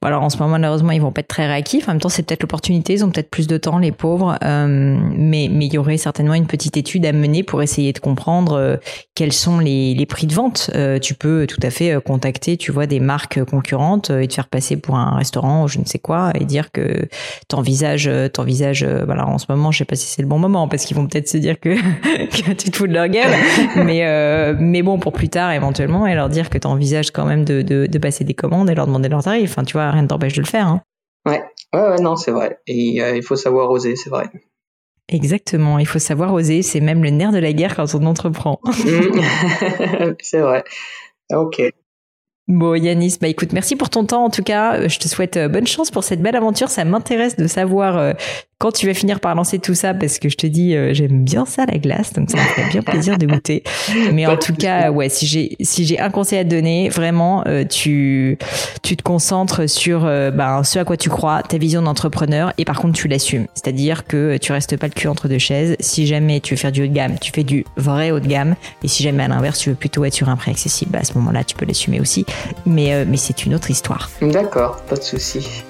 alors 0.01 0.24
en 0.24 0.29
ce 0.29 0.38
moment 0.38 0.53
malheureusement 0.53 0.91
ils 0.91 1.01
vont 1.01 1.12
pas 1.12 1.21
être 1.21 1.27
très 1.27 1.48
réactifs. 1.48 1.88
En 1.88 1.93
même 1.93 2.01
temps 2.01 2.09
c'est 2.09 2.24
peut-être 2.24 2.41
l'opportunité. 2.43 2.93
Ils 2.93 3.05
ont 3.05 3.09
peut-être 3.09 3.29
plus 3.29 3.48
de 3.48 3.57
temps 3.57 3.77
les 3.77 3.91
pauvres. 3.91 4.38
Euh, 4.43 4.98
mais 5.15 5.50
mais 5.51 5.67
il 5.67 5.74
y 5.74 5.77
aurait 5.77 5.98
certainement 5.98 6.33
une 6.33 6.48
petite 6.48 6.77
étude 6.77 7.05
à 7.05 7.12
mener 7.12 7.43
pour 7.43 7.62
essayer 7.62 7.93
de 7.93 8.00
comprendre 8.00 8.53
euh, 8.53 8.77
quels 9.15 9.33
sont 9.33 9.59
les, 9.59 9.93
les 9.93 10.05
prix 10.05 10.27
de 10.27 10.33
vente. 10.33 10.71
Euh, 10.75 11.00
tu 11.00 11.13
peux 11.13 11.45
tout 11.48 11.59
à 11.62 11.69
fait 11.69 11.98
contacter 12.03 12.57
tu 12.57 12.71
vois 12.71 12.88
des 12.88 13.00
marques 13.00 13.43
concurrentes 13.43 14.09
et 14.09 14.27
te 14.27 14.33
faire 14.33 14.48
passer 14.48 14.77
pour 14.77 14.95
un 14.95 15.15
restaurant 15.15 15.63
ou 15.63 15.67
je 15.67 15.79
ne 15.79 15.86
sais 15.86 16.00
quoi 16.00 16.31
et 16.39 16.45
dire 16.45 16.71
que 16.71 17.07
t'envisages 17.48 18.09
t'envisages. 18.33 18.83
voilà 18.83 19.27
en 19.27 19.38
ce 19.38 19.45
moment 19.50 19.71
je 19.71 19.79
sais 19.79 19.86
pas 19.86 19.95
si 19.95 20.07
c'est 20.07 20.21
le 20.21 20.27
bon 20.27 20.39
moment 20.39 20.67
parce 20.67 20.86
qu'ils 20.86 20.98
vont 20.98 21.07
peut-être 21.07 21.27
se 21.27 21.38
dire 21.38 21.59
que, 21.59 21.75
que 22.15 22.51
tu 22.53 22.71
te 22.71 22.75
fous 22.75 22.88
de 22.88 22.93
leur 22.93 23.07
gueule. 23.07 23.31
mais 23.75 24.53
mais 24.59 24.81
bon 24.81 25.00
pour 25.00 25.13
plus 25.19 25.27
tard 25.27 25.51
éventuellement 25.51 26.07
et 26.07 26.15
leur 26.15 26.29
dire 26.29 26.49
que 26.49 26.57
tu 26.57 26.65
envisages 26.65 27.11
quand 27.11 27.25
même 27.25 27.43
de, 27.43 27.61
de, 27.61 27.97
passer 27.97 28.23
des 28.23 28.33
commandes 28.33 28.69
et 28.69 28.75
leur 28.75 28.88
demander 28.88 29.09
leur 29.09 29.21
tarif. 29.21 29.51
Enfin, 29.51 29.65
tu 29.65 29.73
vois, 29.73 29.91
rien 29.91 30.03
ne 30.03 30.07
t'empêche 30.07 30.33
de 30.33 30.41
le 30.41 30.47
faire. 30.47 30.65
Hein. 30.65 30.81
Ouais. 31.25 31.43
ouais, 31.73 31.99
non, 31.99 32.15
c'est 32.15 32.31
vrai. 32.31 32.59
Et 32.67 33.03
euh, 33.03 33.17
il 33.17 33.21
faut 33.21 33.35
savoir 33.35 33.69
oser, 33.69 33.97
c'est 33.97 34.09
vrai. 34.09 34.29
Exactement, 35.09 35.77
il 35.77 35.85
faut 35.85 35.99
savoir 35.99 36.33
oser, 36.33 36.61
c'est 36.61 36.79
même 36.79 37.03
le 37.03 37.09
nerf 37.09 37.33
de 37.33 37.38
la 37.38 37.51
guerre 37.51 37.75
quand 37.75 37.93
on 37.95 38.05
entreprend. 38.05 38.61
c'est 40.21 40.39
vrai. 40.39 40.63
Ok. 41.33 41.61
Bon, 42.47 42.75
Yanis, 42.75 43.17
bah 43.19 43.27
écoute, 43.27 43.51
merci 43.51 43.75
pour 43.75 43.89
ton 43.89 44.05
temps 44.05 44.23
en 44.23 44.29
tout 44.29 44.41
cas. 44.41 44.88
Je 44.88 44.99
te 44.99 45.07
souhaite 45.09 45.35
euh, 45.35 45.49
bonne 45.49 45.67
chance 45.67 45.91
pour 45.91 46.05
cette 46.05 46.21
belle 46.21 46.38
aventure. 46.38 46.69
Ça 46.69 46.85
m'intéresse 46.85 47.35
de 47.35 47.45
savoir 47.45 47.97
euh, 47.97 48.13
quand 48.59 48.73
tu 48.73 48.87
vas 48.87 48.93
finir 48.93 49.21
par 49.21 49.35
lancer 49.35 49.57
tout 49.57 49.73
ça 49.73 49.93
parce 49.93 50.19
que 50.19 50.27
je 50.27 50.35
te 50.35 50.45
dis 50.45 50.75
euh, 50.75 50.93
j'aime 50.93 51.23
bien 51.23 51.45
ça 51.45 51.65
la 51.65 51.77
glace 51.77 52.11
donc 52.11 52.29
ça 52.29 52.35
me 52.35 52.43
fait 52.43 52.69
bien 52.69 52.81
plaisir 52.81 53.17
de 53.17 53.25
goûter. 53.25 53.63
Mais 54.13 54.27
en 54.27 54.35
tout 54.35 54.53
cas 54.53 54.91
ouais 54.91 55.07
si 55.07 55.25
j'ai 55.25 55.55
si 55.61 55.85
j'ai 55.85 55.97
un 55.97 56.09
conseil 56.09 56.39
à 56.39 56.43
te 56.43 56.49
donner 56.49 56.89
vraiment 56.89 57.43
euh, 57.47 57.63
tu 57.63 58.37
tu 58.83 58.97
te 58.97 59.01
concentres 59.01 59.69
sur 59.69 60.05
euh, 60.05 60.29
ben, 60.29 60.65
ce 60.65 60.77
à 60.77 60.83
quoi 60.83 60.97
tu 60.97 61.09
crois 61.09 61.41
ta 61.41 61.57
vision 61.57 61.81
d'entrepreneur 61.81 62.51
et 62.57 62.65
par 62.65 62.81
contre 62.81 62.99
tu 62.99 63.07
l'assumes. 63.07 63.47
C'est-à-dire 63.53 64.05
que 64.05 64.35
tu 64.35 64.51
restes 64.51 64.75
pas 64.75 64.87
le 64.87 64.93
cul 64.93 65.07
entre 65.07 65.29
deux 65.29 65.37
chaises. 65.37 65.77
Si 65.79 66.05
jamais 66.05 66.41
tu 66.41 66.53
veux 66.53 66.59
faire 66.59 66.73
du 66.73 66.83
haut 66.83 66.87
de 66.87 66.93
gamme 66.93 67.17
tu 67.17 67.31
fais 67.31 67.45
du 67.45 67.63
vrai 67.77 68.11
haut 68.11 68.19
de 68.19 68.27
gamme. 68.27 68.55
Et 68.83 68.89
si 68.89 69.03
jamais 69.03 69.23
à 69.23 69.29
l'inverse 69.29 69.59
tu 69.59 69.69
veux 69.69 69.75
plutôt 69.75 70.03
être 70.03 70.13
sur 70.13 70.27
un 70.27 70.35
prix 70.35 70.51
accessible 70.51 70.91
bah, 70.91 70.99
à 70.99 71.05
ce 71.05 71.13
moment-là 71.13 71.45
tu 71.45 71.55
peux 71.55 71.65
l'assumer 71.65 72.01
aussi. 72.01 72.25
Mais 72.65 73.05
mais 73.05 73.17
c'est 73.17 73.45
une 73.45 73.55
autre 73.55 73.71
histoire. 73.71 74.09
D'accord 74.21 74.81
pas 74.89 74.97
de 74.97 75.03
souci 75.03 75.63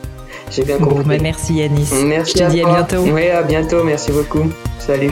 j'ai 0.52 0.64
bien 0.64 0.78
compris. 0.78 1.04
Bah, 1.06 1.18
merci 1.22 1.56
Yanis. 1.56 1.90
Merci. 2.06 2.38
Je 2.38 2.44
te 2.44 2.50
dis 2.50 2.62
à 2.62 2.66
bientôt. 2.66 3.04
Oui, 3.12 3.28
à 3.30 3.44
bientôt. 3.44 3.84
Merci 3.84 4.12
beaucoup. 4.12 4.52
Salut. 4.80 5.12